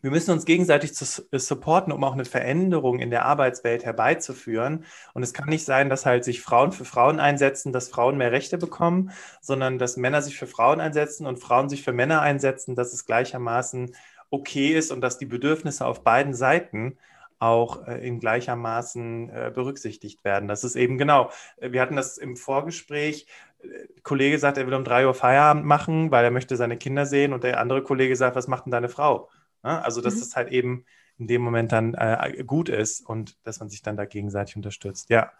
wir 0.01 0.11
müssen 0.11 0.31
uns 0.31 0.45
gegenseitig 0.45 0.95
zu 0.95 1.23
äh, 1.31 1.39
supporten, 1.39 1.93
um 1.93 2.05
auch 2.05 2.13
eine 2.13 2.25
Veränderung 2.25 2.99
in 2.99 3.11
der 3.11 3.25
Arbeitswelt 3.25 3.85
herbeizuführen. 3.85 4.85
Und 5.15 5.23
es 5.23 5.33
kann 5.33 5.49
nicht 5.49 5.65
sein, 5.65 5.89
dass 5.89 6.07
halt 6.07 6.25
sich 6.25 6.43
Frauen 6.43 6.73
für 6.73 6.85
Frauen 6.85 7.21
einsetzen, 7.21 7.73
dass 7.73 7.89
Frauen 7.89 8.17
mehr 8.19 8.33
Rechte 8.33 8.59
bekommen, 8.59 9.11
sondern 9.41 9.79
dass 9.79 9.97
Männer 9.97 10.23
sich 10.23 10.39
für 10.39 10.47
Frauen 10.47 10.81
einsetzen 10.81 11.27
und 11.27 11.39
Frauen 11.39 11.69
sich 11.69 11.83
für 11.83 11.93
Männer 11.93 12.21
einsetzen, 12.21 12.75
dass 12.75 12.93
es 12.93 13.07
gleichermaßen 13.07 13.95
okay 14.31 14.69
ist 14.69 14.93
und 14.93 15.01
dass 15.01 15.19
die 15.19 15.27
Bedürfnisse 15.27 15.87
auf 15.87 16.05
beiden 16.05 16.35
Seiten 16.35 16.99
auch 17.39 17.87
äh, 17.87 18.07
in 18.07 18.21
gleichermaßen 18.21 19.31
äh, 19.31 19.53
berücksichtigt 19.55 20.25
werden. 20.25 20.49
Das 20.49 20.65
ist 20.65 20.77
eben 20.77 20.99
genau, 20.99 21.31
wir 21.61 21.81
hatten 21.81 21.97
das 21.97 22.19
im 22.19 22.37
Vorgespräch, 22.37 23.27
Kollege 24.03 24.39
sagt, 24.39 24.57
er 24.57 24.67
will 24.67 24.75
um 24.75 24.85
drei 24.85 25.07
Uhr 25.07 25.15
Feierabend 25.15 25.65
machen, 25.65 26.11
weil 26.11 26.25
er 26.25 26.31
möchte 26.31 26.57
seine 26.57 26.77
Kinder 26.77 27.07
sehen 27.07 27.33
und 27.33 27.45
der 27.45 27.61
andere 27.61 27.83
Kollege 27.83 28.15
sagt, 28.15 28.37
was 28.37 28.49
macht 28.49 28.67
denn 28.67 28.71
deine 28.71 28.89
Frau? 28.89 29.29
Ne? 29.69 29.85
Also, 29.85 30.01
dass 30.01 30.17
mhm. 30.17 30.23
es 30.23 30.37
halt 30.37 30.51
eben 30.51 30.85
in 31.19 31.27
dem 31.27 31.43
Moment 31.43 31.73
dann 31.73 31.95
äh, 31.95 32.43
gut 32.47 32.69
ist 32.69 33.07
und 33.07 33.37
dass 33.47 33.61
man 33.61 33.69
sich 33.69 33.83
dann 33.83 33.97
da 33.97 34.07
gegenseitig 34.07 34.57
unterstützt. 34.57 35.11
Ja. 35.11 35.31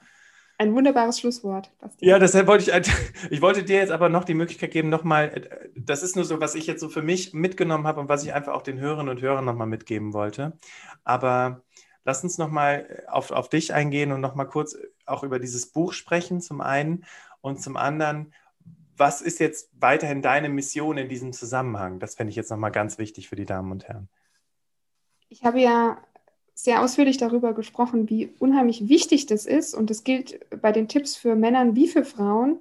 Ein 0.59 0.75
wunderbares 0.75 1.21
Schlusswort. 1.21 1.71
Bastian. 1.79 2.11
Ja, 2.11 2.19
deshalb 2.19 2.49
wollte 2.49 2.71
ich, 2.71 2.91
ich 3.31 3.41
wollte 3.41 3.63
dir 3.63 3.77
jetzt 3.77 3.93
aber 3.93 4.09
noch 4.09 4.25
die 4.25 4.35
Möglichkeit 4.35 4.73
geben, 4.73 4.91
nochmal, 4.91 5.29
äh, 5.29 5.69
das 5.77 6.03
ist 6.03 6.17
nur 6.17 6.25
so, 6.25 6.41
was 6.41 6.55
ich 6.55 6.67
jetzt 6.67 6.81
so 6.81 6.89
für 6.89 7.01
mich 7.01 7.33
mitgenommen 7.33 7.87
habe 7.87 8.01
und 8.01 8.09
was 8.09 8.25
ich 8.25 8.35
einfach 8.35 8.53
auch 8.53 8.63
den 8.63 8.79
Hörerinnen 8.79 9.09
und 9.09 9.23
Hörern 9.23 9.45
nochmal 9.45 9.69
mitgeben 9.69 10.13
wollte. 10.13 10.59
Aber 11.05 11.63
lass 12.05 12.23
uns 12.23 12.37
nochmal 12.37 13.05
auf, 13.07 13.31
auf 13.31 13.49
dich 13.49 13.73
eingehen 13.73 14.13
und 14.13 14.21
nochmal 14.21 14.49
kurz 14.49 14.77
auch 15.07 15.23
über 15.23 15.39
dieses 15.39 15.71
Buch 15.71 15.93
sprechen, 15.93 16.41
zum 16.43 16.61
einen 16.61 17.05
und 17.41 17.63
zum 17.63 17.77
anderen, 17.79 18.35
was 18.97 19.23
ist 19.23 19.39
jetzt 19.39 19.71
weiterhin 19.79 20.23
deine 20.23 20.49
Mission 20.49 20.99
in 20.99 21.09
diesem 21.09 21.33
Zusammenhang? 21.33 22.01
Das 22.01 22.17
fände 22.17 22.31
ich 22.31 22.37
jetzt 22.37 22.51
nochmal 22.51 22.73
ganz 22.73 22.99
wichtig 22.99 23.29
für 23.29 23.37
die 23.37 23.45
Damen 23.45 23.71
und 23.71 23.87
Herren. 23.87 24.09
Ich 25.29 25.45
habe 25.45 25.61
ja 25.61 25.99
sehr 26.55 26.83
ausführlich 26.83 27.19
darüber 27.19 27.55
gesprochen, 27.55 28.09
wie 28.09 28.35
unheimlich 28.41 28.89
wichtig 28.89 29.27
das 29.27 29.47
ist. 29.47 29.75
Und 29.75 29.91
das 29.91 30.03
gilt 30.03 30.41
bei 30.61 30.73
den 30.73 30.89
Tipps 30.89 31.15
für 31.17 31.37
Männern 31.37 31.77
wie 31.77 31.87
für 31.87 32.05
Frauen, 32.05 32.59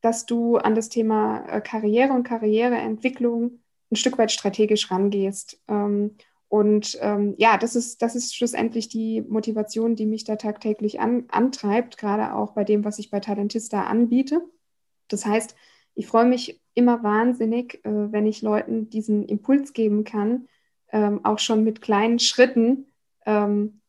dass 0.00 0.24
du 0.24 0.56
an 0.56 0.74
das 0.74 0.88
Thema 0.88 1.44
äh, 1.46 1.60
Karriere 1.60 2.12
und 2.12 2.24
Karriereentwicklung 2.24 3.60
ein 3.90 3.96
Stück 3.96 4.16
weit 4.16 4.32
strategisch 4.32 4.90
rangehst. 4.90 5.60
Ähm, 5.68 6.16
und 6.48 6.96
ähm, 7.00 7.34
ja, 7.36 7.58
das 7.58 7.74
ist, 7.74 8.00
das 8.00 8.14
ist 8.14 8.34
schlussendlich 8.34 8.88
die 8.88 9.22
Motivation, 9.22 9.96
die 9.96 10.06
mich 10.06 10.24
da 10.24 10.36
tagtäglich 10.36 11.00
an, 11.00 11.24
antreibt, 11.30 11.98
gerade 11.98 12.34
auch 12.34 12.52
bei 12.52 12.64
dem, 12.64 12.84
was 12.84 12.98
ich 12.98 13.10
bei 13.10 13.20
Talentista 13.20 13.84
anbiete. 13.84 14.40
Das 15.08 15.26
heißt, 15.26 15.54
ich 15.94 16.06
freue 16.06 16.26
mich 16.26 16.60
immer 16.74 17.02
wahnsinnig, 17.02 17.84
äh, 17.84 18.12
wenn 18.12 18.26
ich 18.26 18.40
Leuten 18.40 18.88
diesen 18.88 19.24
Impuls 19.26 19.72
geben 19.72 20.04
kann, 20.04 20.48
ähm, 20.94 21.24
auch 21.24 21.40
schon 21.40 21.64
mit 21.64 21.82
kleinen 21.82 22.20
Schritten 22.20 22.86
ähm, 23.26 23.80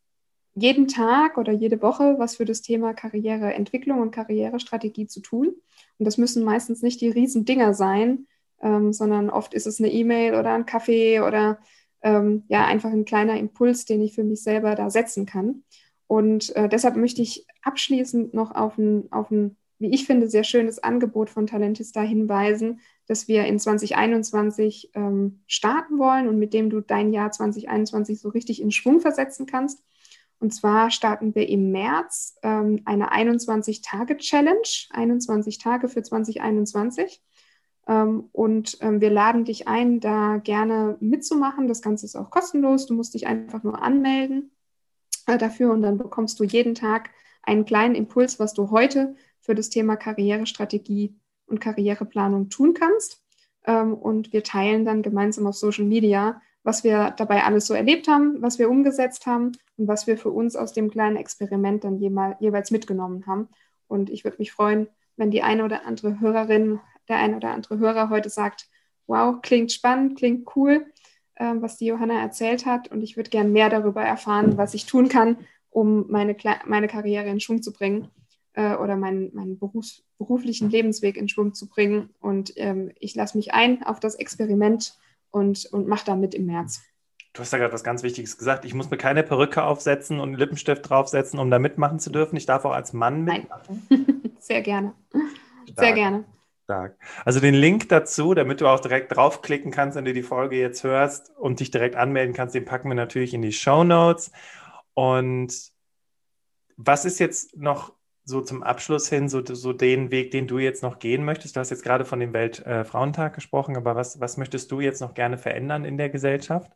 jeden 0.55 0.87
Tag 0.87 1.37
oder 1.37 1.53
jede 1.53 1.81
Woche 1.81 2.15
was 2.17 2.37
für 2.37 2.45
das 2.45 2.61
Thema 2.61 2.93
Karriereentwicklung 2.93 3.99
und 3.99 4.11
Karrierestrategie 4.11 5.05
zu 5.05 5.21
tun. 5.21 5.53
Und 5.99 6.05
das 6.05 6.17
müssen 6.17 6.43
meistens 6.43 6.81
nicht 6.81 6.99
die 7.01 7.09
Riesendinger 7.09 7.75
sein, 7.75 8.25
ähm, 8.61 8.91
sondern 8.91 9.29
oft 9.29 9.53
ist 9.53 9.67
es 9.67 9.79
eine 9.79 9.91
E-Mail 9.91 10.33
oder 10.33 10.53
ein 10.53 10.65
Kaffee 10.65 11.19
oder 11.19 11.59
ähm, 12.01 12.43
ja 12.47 12.65
einfach 12.65 12.91
ein 12.91 13.05
kleiner 13.05 13.37
Impuls, 13.37 13.85
den 13.85 14.01
ich 14.01 14.15
für 14.15 14.23
mich 14.23 14.41
selber 14.41 14.73
da 14.73 14.89
setzen 14.89 15.27
kann. 15.27 15.63
Und 16.07 16.55
äh, 16.55 16.67
deshalb 16.67 16.95
möchte 16.95 17.21
ich 17.21 17.45
abschließend 17.61 18.33
noch 18.33 18.55
auf 18.55 18.77
ein, 18.79 19.11
auf 19.11 19.29
ein 19.29 19.57
wie 19.77 19.93
ich 19.93 20.05
finde, 20.05 20.29
sehr 20.29 20.43
schönes 20.43 20.79
Angebot 20.79 21.29
von 21.29 21.47
Talentista 21.47 22.01
hinweisen, 22.01 22.79
dass 23.07 23.27
wir 23.27 23.45
in 23.45 23.59
2021 23.59 24.91
ähm, 24.95 25.41
starten 25.47 25.99
wollen 25.99 26.27
und 26.27 26.39
mit 26.39 26.53
dem 26.53 26.69
du 26.69 26.81
dein 26.81 27.13
Jahr 27.13 27.31
2021 27.31 28.19
so 28.19 28.29
richtig 28.29 28.61
in 28.61 28.71
Schwung 28.71 28.99
versetzen 28.99 29.45
kannst. 29.45 29.83
Und 30.39 30.53
zwar 30.53 30.91
starten 30.91 31.33
wir 31.33 31.47
im 31.47 31.71
März 31.71 32.37
ähm, 32.43 32.81
eine 32.85 33.11
21-Tage-Challenge, 33.13 34.67
21 34.91 35.59
Tage 35.59 35.87
für 35.87 36.03
2021. 36.03 37.21
Ähm, 37.87 38.29
und 38.31 38.77
ähm, 38.81 39.01
wir 39.01 39.11
laden 39.11 39.45
dich 39.45 39.67
ein, 39.67 39.99
da 39.99 40.37
gerne 40.37 40.97
mitzumachen. 40.99 41.67
Das 41.67 41.81
Ganze 41.81 42.05
ist 42.05 42.15
auch 42.15 42.29
kostenlos. 42.29 42.87
Du 42.87 42.95
musst 42.95 43.13
dich 43.13 43.27
einfach 43.27 43.63
nur 43.63 43.81
anmelden 43.81 44.51
äh, 45.27 45.37
dafür 45.37 45.71
und 45.71 45.81
dann 45.81 45.97
bekommst 45.97 46.39
du 46.39 46.43
jeden 46.43 46.75
Tag 46.75 47.11
einen 47.43 47.65
kleinen 47.65 47.95
Impuls, 47.95 48.39
was 48.39 48.53
du 48.53 48.71
heute 48.71 49.15
für 49.39 49.55
das 49.55 49.69
Thema 49.69 49.95
Karrierestrategie 49.95 51.15
und 51.47 51.59
Karriereplanung 51.59 52.49
tun 52.49 52.73
kannst. 52.73 53.23
Ähm, 53.65 53.93
und 53.93 54.33
wir 54.33 54.43
teilen 54.43 54.85
dann 54.85 55.01
gemeinsam 55.01 55.47
auf 55.47 55.55
Social 55.55 55.85
Media, 55.85 56.41
was 56.63 56.83
wir 56.83 57.11
dabei 57.11 57.43
alles 57.43 57.67
so 57.67 57.73
erlebt 57.73 58.07
haben, 58.07 58.41
was 58.41 58.57
wir 58.57 58.69
umgesetzt 58.69 59.25
haben 59.25 59.51
und 59.77 59.87
was 59.87 60.07
wir 60.07 60.17
für 60.17 60.31
uns 60.31 60.55
aus 60.55 60.73
dem 60.73 60.89
kleinen 60.89 61.15
Experiment 61.15 61.83
dann 61.83 61.99
jeweils 61.99 62.71
mitgenommen 62.71 63.25
haben. 63.27 63.49
Und 63.87 64.09
ich 64.09 64.23
würde 64.23 64.37
mich 64.39 64.51
freuen, 64.51 64.87
wenn 65.15 65.31
die 65.31 65.43
eine 65.43 65.63
oder 65.63 65.85
andere 65.85 66.19
Hörerin, 66.19 66.79
der 67.07 67.17
eine 67.17 67.37
oder 67.37 67.51
andere 67.51 67.77
Hörer 67.77 68.09
heute 68.09 68.29
sagt, 68.29 68.67
wow, 69.05 69.39
klingt 69.41 69.71
spannend, 69.71 70.17
klingt 70.17 70.55
cool, 70.55 70.87
äh, 71.35 71.53
was 71.57 71.77
die 71.77 71.85
Johanna 71.85 72.19
erzählt 72.19 72.65
hat. 72.65 72.87
Und 72.87 73.03
ich 73.03 73.15
würde 73.15 73.29
gern 73.29 73.51
mehr 73.51 73.69
darüber 73.69 74.01
erfahren, 74.01 74.57
was 74.57 74.73
ich 74.73 74.87
tun 74.87 75.07
kann, 75.07 75.37
um 75.69 76.05
meine, 76.09 76.35
meine 76.65 76.87
Karriere 76.87 77.27
in 77.27 77.39
Schwung 77.39 77.61
zu 77.61 77.71
bringen 77.71 78.09
äh, 78.55 78.75
oder 78.75 78.95
meinen, 78.95 79.33
meinen 79.33 79.59
Berufs 79.59 80.03
beruflichen 80.17 80.69
Lebensweg 80.69 81.17
in 81.17 81.27
Schwung 81.27 81.53
zu 81.53 81.67
bringen. 81.67 82.09
Und 82.19 82.53
ähm, 82.55 82.91
ich 82.99 83.15
lasse 83.15 83.37
mich 83.37 83.53
ein 83.53 83.83
auf 83.83 83.99
das 83.99 84.15
Experiment 84.15 84.97
und, 85.31 85.65
und 85.71 85.87
mache 85.87 86.05
da 86.05 86.15
mit 86.15 86.33
im 86.33 86.45
März. 86.45 86.81
Du 87.33 87.41
hast 87.41 87.51
ja 87.51 87.59
gerade 87.59 87.73
was 87.73 87.83
ganz 87.83 88.01
Wichtiges 88.01 88.37
gesagt. 88.37 88.63
Ich 88.63 88.73
muss 88.73 88.89
mir 88.89 88.97
keine 88.97 89.21
Perücke 89.21 89.63
aufsetzen 89.63 90.21
und 90.21 90.29
einen 90.29 90.37
Lippenstift 90.37 90.89
draufsetzen, 90.89 91.37
um 91.37 91.51
da 91.51 91.59
mitmachen 91.59 91.99
zu 91.99 92.09
dürfen. 92.09 92.37
Ich 92.37 92.45
darf 92.45 92.63
auch 92.63 92.71
als 92.71 92.93
Mann 92.93 93.25
mitmachen. 93.25 93.85
Nein. 93.89 94.31
Sehr 94.39 94.61
gerne. 94.61 94.93
Stark. 95.11 95.77
Sehr 95.77 95.93
gerne. 95.93 96.23
Stark. 96.63 96.97
Also 97.25 97.41
den 97.41 97.53
Link 97.53 97.89
dazu, 97.89 98.33
damit 98.33 98.61
du 98.61 98.67
auch 98.67 98.79
direkt 98.79 99.13
draufklicken 99.13 99.71
kannst, 99.71 99.97
wenn 99.97 100.05
du 100.05 100.13
die 100.13 100.23
Folge 100.23 100.57
jetzt 100.57 100.85
hörst 100.85 101.35
und 101.37 101.59
dich 101.59 101.71
direkt 101.71 101.97
anmelden 101.97 102.33
kannst, 102.33 102.55
den 102.55 102.63
packen 102.63 102.87
wir 102.87 102.95
natürlich 102.95 103.33
in 103.33 103.41
die 103.41 103.51
Show 103.51 103.83
Notes. 103.83 104.31
Und 104.93 105.53
was 106.77 107.03
ist 107.03 107.19
jetzt 107.19 107.57
noch 107.57 107.93
so 108.25 108.41
zum 108.41 108.63
Abschluss 108.63 109.07
hin, 109.07 109.29
so, 109.29 109.43
so 109.45 109.71
den 109.71 110.09
Weg, 110.09 110.31
den 110.31 110.47
du 110.47 110.57
jetzt 110.57 110.81
noch 110.81 110.99
gehen 110.99 111.23
möchtest? 111.23 111.55
Du 111.55 111.59
hast 111.59 111.69
jetzt 111.69 111.83
gerade 111.83 112.05
von 112.05 112.19
dem 112.19 112.33
Weltfrauentag 112.33 113.33
äh, 113.33 113.35
gesprochen, 113.35 113.77
aber 113.77 113.95
was, 113.95 114.19
was 114.19 114.37
möchtest 114.37 114.71
du 114.71 114.81
jetzt 114.81 114.99
noch 114.99 115.13
gerne 115.13 115.37
verändern 115.37 115.85
in 115.85 115.97
der 115.97 116.09
Gesellschaft? 116.09 116.71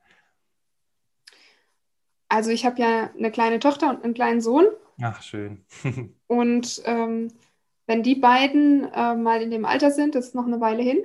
Also 2.30 2.52
ich 2.52 2.66
habe 2.66 2.80
ja 2.80 3.10
eine 3.18 3.32
kleine 3.32 3.60
Tochter 3.60 3.90
und 3.90 4.04
einen 4.04 4.14
kleinen 4.14 4.42
Sohn. 4.42 4.68
Ach, 5.02 5.24
schön. 5.24 5.66
und 6.28 6.82
ähm, 6.86 7.30
wenn 7.88 8.04
die 8.04 8.16
beiden 8.16 8.84
äh, 8.94 9.16
mal 9.16 9.42
in 9.42 9.50
dem 9.50 9.66
Alter 9.66 9.90
sind, 9.90 10.14
das 10.14 10.28
ist 10.28 10.36
noch 10.36 10.46
eine 10.46 10.62
Weile 10.62 10.84
hin, 10.84 11.00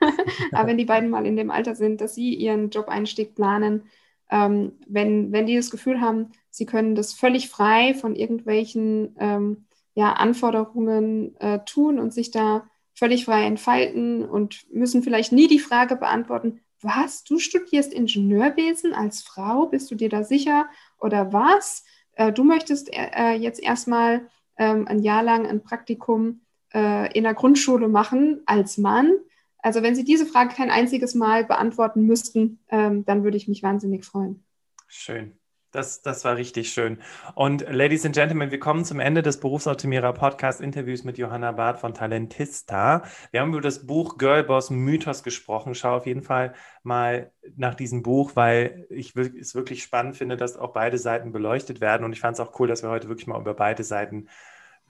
aber 0.52 0.68
wenn 0.68 0.78
die 0.78 0.84
beiden 0.84 1.10
mal 1.10 1.26
in 1.26 1.36
dem 1.36 1.50
Alter 1.50 1.74
sind, 1.74 2.00
dass 2.00 2.14
sie 2.14 2.32
ihren 2.32 2.70
Job-Einstieg 2.70 3.34
planen, 3.34 3.82
ähm, 4.30 4.78
wenn, 4.86 5.32
wenn 5.32 5.46
die 5.46 5.56
das 5.56 5.72
Gefühl 5.72 6.00
haben, 6.00 6.30
sie 6.50 6.66
können 6.66 6.94
das 6.94 7.12
völlig 7.12 7.48
frei 7.48 7.94
von 7.94 8.14
irgendwelchen 8.14 9.16
ähm, 9.18 9.66
ja, 9.94 10.12
Anforderungen 10.12 11.36
äh, 11.40 11.60
tun 11.64 11.98
und 11.98 12.12
sich 12.12 12.30
da 12.30 12.68
völlig 12.94 13.24
frei 13.24 13.44
entfalten 13.44 14.24
und 14.28 14.66
müssen 14.72 15.02
vielleicht 15.02 15.32
nie 15.32 15.48
die 15.48 15.58
Frage 15.58 15.96
beantworten, 15.96 16.60
was, 16.82 17.24
du 17.24 17.38
studierst 17.38 17.92
Ingenieurwesen 17.92 18.94
als 18.94 19.22
Frau, 19.22 19.66
bist 19.66 19.90
du 19.90 19.94
dir 19.94 20.08
da 20.08 20.22
sicher 20.24 20.68
oder 20.98 21.32
was? 21.32 21.84
Äh, 22.12 22.32
du 22.32 22.44
möchtest 22.44 22.90
äh, 22.92 23.32
jetzt 23.32 23.62
erstmal 23.62 24.28
ähm, 24.56 24.86
ein 24.88 25.00
Jahr 25.00 25.22
lang 25.22 25.46
ein 25.46 25.62
Praktikum 25.62 26.42
äh, 26.72 27.12
in 27.16 27.24
der 27.24 27.34
Grundschule 27.34 27.88
machen 27.88 28.42
als 28.46 28.78
Mann. 28.78 29.12
Also 29.58 29.82
wenn 29.82 29.94
Sie 29.94 30.04
diese 30.04 30.26
Frage 30.26 30.54
kein 30.54 30.70
einziges 30.70 31.14
Mal 31.14 31.44
beantworten 31.44 32.06
müssten, 32.06 32.60
ähm, 32.68 33.04
dann 33.04 33.24
würde 33.24 33.36
ich 33.36 33.48
mich 33.48 33.62
wahnsinnig 33.62 34.04
freuen. 34.04 34.44
Schön. 34.88 35.39
Das, 35.72 36.02
das 36.02 36.24
war 36.24 36.36
richtig 36.36 36.72
schön. 36.72 36.98
Und 37.36 37.64
Ladies 37.70 38.04
and 38.04 38.12
Gentlemen, 38.14 38.50
wir 38.50 38.58
kommen 38.58 38.84
zum 38.84 38.98
Ende 38.98 39.22
des 39.22 39.38
Berufsoptimierer 39.38 40.12
Podcast 40.12 40.60
Interviews 40.60 41.04
mit 41.04 41.16
Johanna 41.16 41.52
Barth 41.52 41.78
von 41.78 41.94
Talentista. 41.94 43.04
Wir 43.30 43.40
haben 43.40 43.50
über 43.50 43.60
das 43.60 43.86
Buch 43.86 44.18
Girlboss 44.18 44.70
Mythos 44.70 45.22
gesprochen. 45.22 45.76
Schau 45.76 45.96
auf 45.96 46.06
jeden 46.06 46.22
Fall 46.22 46.54
mal 46.82 47.30
nach 47.56 47.76
diesem 47.76 48.02
Buch, 48.02 48.32
weil 48.34 48.86
ich 48.90 49.14
es 49.14 49.54
wirklich 49.54 49.84
spannend 49.84 50.16
finde, 50.16 50.36
dass 50.36 50.56
auch 50.56 50.72
beide 50.72 50.98
Seiten 50.98 51.30
beleuchtet 51.30 51.80
werden. 51.80 52.04
Und 52.04 52.14
ich 52.14 52.20
fand 52.20 52.34
es 52.34 52.40
auch 52.40 52.58
cool, 52.58 52.66
dass 52.66 52.82
wir 52.82 52.90
heute 52.90 53.08
wirklich 53.08 53.28
mal 53.28 53.40
über 53.40 53.54
beide 53.54 53.84
Seiten 53.84 54.26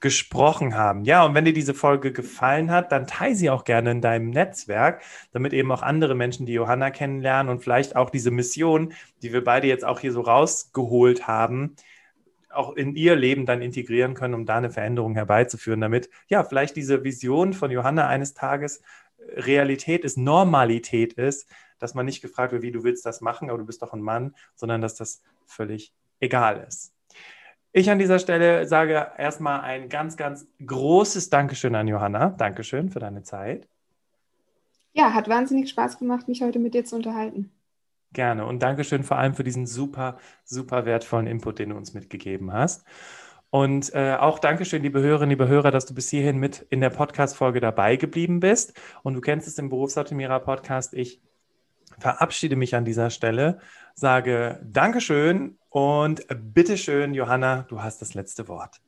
gesprochen 0.01 0.75
haben. 0.75 1.05
Ja, 1.05 1.25
und 1.25 1.35
wenn 1.35 1.45
dir 1.45 1.53
diese 1.53 1.75
Folge 1.75 2.13
gefallen 2.13 2.71
hat, 2.71 2.91
dann 2.93 3.07
teile 3.07 3.35
sie 3.35 3.51
auch 3.51 3.65
gerne 3.65 3.91
in 3.91 4.01
deinem 4.01 4.31
Netzwerk, 4.31 5.03
damit 5.33 5.53
eben 5.53 5.71
auch 5.71 5.83
andere 5.83 6.15
Menschen 6.15 6.47
die 6.47 6.55
Johanna 6.55 6.91
kennenlernen 6.91 7.51
und 7.51 7.63
vielleicht 7.63 7.97
auch 7.97 8.11
diese 8.11 8.31
Mission, 8.31 8.95
die 9.23 9.33
wir 9.33 9.45
beide 9.45 9.67
jetzt 9.67 9.85
auch 9.85 10.01
hier 10.01 10.13
so 10.13 10.23
rausgeholt 10.23 11.29
haben, 11.29 11.77
auch 12.49 12.75
in 12.75 12.97
ihr 12.97 13.15
Leben 13.15 13.47
dann 13.47 13.63
integrieren 13.63 14.15
können, 14.15 14.35
um 14.35 14.47
da 14.47 14.57
eine 14.57 14.71
Veränderung 14.71 15.15
herbeizuführen, 15.15 15.81
damit 15.81 16.11
ja 16.29 16.45
vielleicht 16.45 16.77
diese 16.77 17.05
Vision 17.05 17.53
von 17.53 17.71
Johanna 17.71 18.09
eines 18.09 18.35
Tages 18.35 18.83
Realität 19.37 20.05
ist, 20.05 20.17
Normalität 20.17 21.13
ist, 21.13 21.49
dass 21.79 21.95
man 21.95 22.07
nicht 22.07 22.23
gefragt 22.23 22.53
wird, 22.53 22.63
wie 22.63 22.73
du 22.73 22.85
willst 22.85 23.07
das 23.07 23.21
machen, 23.21 23.51
aber 23.51 23.59
du 23.59 23.67
bist 23.67 23.83
doch 23.83 23.93
ein 23.93 24.03
Mann, 24.03 24.35
sondern 24.55 24.81
dass 24.81 24.95
das 24.95 25.23
völlig 25.47 25.93
egal 26.21 26.65
ist. 26.67 26.93
Ich 27.73 27.89
an 27.89 28.01
dieser 28.01 28.19
Stelle 28.19 28.67
sage 28.67 29.13
erstmal 29.17 29.61
ein 29.61 29.89
ganz, 29.89 30.17
ganz 30.17 30.49
großes 30.65 31.31
Dankeschön 31.31 31.75
an 31.77 31.87
Johanna. 31.87 32.31
Dankeschön 32.31 32.91
für 32.91 32.99
deine 32.99 33.23
Zeit. 33.23 33.69
Ja, 34.93 35.15
hat 35.15 35.29
wahnsinnig 35.29 35.71
Spaß 35.71 35.99
gemacht, 35.99 36.27
mich 36.27 36.43
heute 36.43 36.59
mit 36.59 36.75
dir 36.75 36.85
zu 36.85 36.97
unterhalten. 36.97 37.53
Gerne 38.13 38.45
und 38.45 38.61
Dankeschön 38.61 39.05
vor 39.05 39.19
allem 39.19 39.35
für 39.35 39.45
diesen 39.45 39.67
super, 39.67 40.19
super 40.45 40.85
wertvollen 40.85 41.29
Input, 41.29 41.61
den 41.61 41.71
du 41.71 41.77
uns 41.77 41.95
mitgegeben 41.95 42.53
hast. 42.53 42.85
Und 43.51 43.95
äh, 43.95 44.17
auch 44.19 44.41
Dankeschön, 44.41 44.83
liebe 44.83 45.01
Hörerinnen, 45.01 45.31
liebe 45.31 45.47
Hörer, 45.47 45.71
dass 45.71 45.87
du 45.87 45.95
bis 45.95 46.09
hierhin 46.09 46.39
mit 46.39 46.67
in 46.71 46.81
der 46.81 46.91
Podcast-Folge 46.91 47.61
dabei 47.61 47.97
geblieben 47.97 48.41
bist. 48.41 48.75
Und 49.03 49.15
du 49.15 49.21
kennst 49.21 49.47
es 49.47 49.59
im 49.59 49.69
Berufsoptimierer-Podcast. 49.69 50.95
Ich 50.95 51.21
verabschiede 52.01 52.57
mich 52.57 52.75
an 52.75 52.85
dieser 52.85 53.11
Stelle, 53.11 53.61
sage 53.95 54.61
Dankeschön 54.65 55.59
und 55.69 56.27
bitteschön, 56.53 57.15
Johanna, 57.15 57.67
du 57.69 57.83
hast 57.83 58.03
das 58.03 58.15
letzte 58.15 58.49
Wort. 58.49 58.81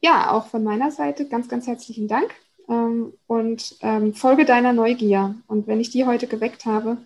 Ja, 0.00 0.30
auch 0.30 0.46
von 0.46 0.62
meiner 0.62 0.90
Seite 0.90 1.28
ganz, 1.28 1.48
ganz 1.48 1.66
herzlichen 1.66 2.08
Dank 2.08 2.34
ähm, 2.68 3.12
und 3.26 3.76
ähm, 3.80 4.14
folge 4.14 4.44
deiner 4.44 4.72
Neugier. 4.72 5.34
Und 5.46 5.66
wenn 5.66 5.80
ich 5.80 5.90
die 5.90 6.04
heute 6.04 6.26
geweckt 6.26 6.66
habe, 6.66 6.98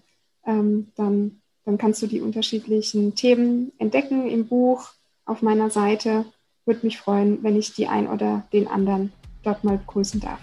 ähm, 0.44 0.88
dann, 0.96 1.40
dann 1.64 1.78
kannst 1.78 2.02
du 2.02 2.06
die 2.06 2.20
unterschiedlichen 2.20 3.14
Themen 3.14 3.72
entdecken 3.78 4.28
im 4.28 4.46
Buch 4.46 4.90
auf 5.24 5.42
meiner 5.42 5.70
Seite. 5.70 6.24
Würde 6.64 6.84
mich 6.84 6.98
freuen, 6.98 7.42
wenn 7.42 7.56
ich 7.56 7.74
die 7.74 7.86
ein 7.86 8.08
oder 8.08 8.46
den 8.52 8.68
anderen 8.68 9.12
dort 9.42 9.64
mal 9.64 9.78
begrüßen 9.78 10.20
darf. 10.20 10.40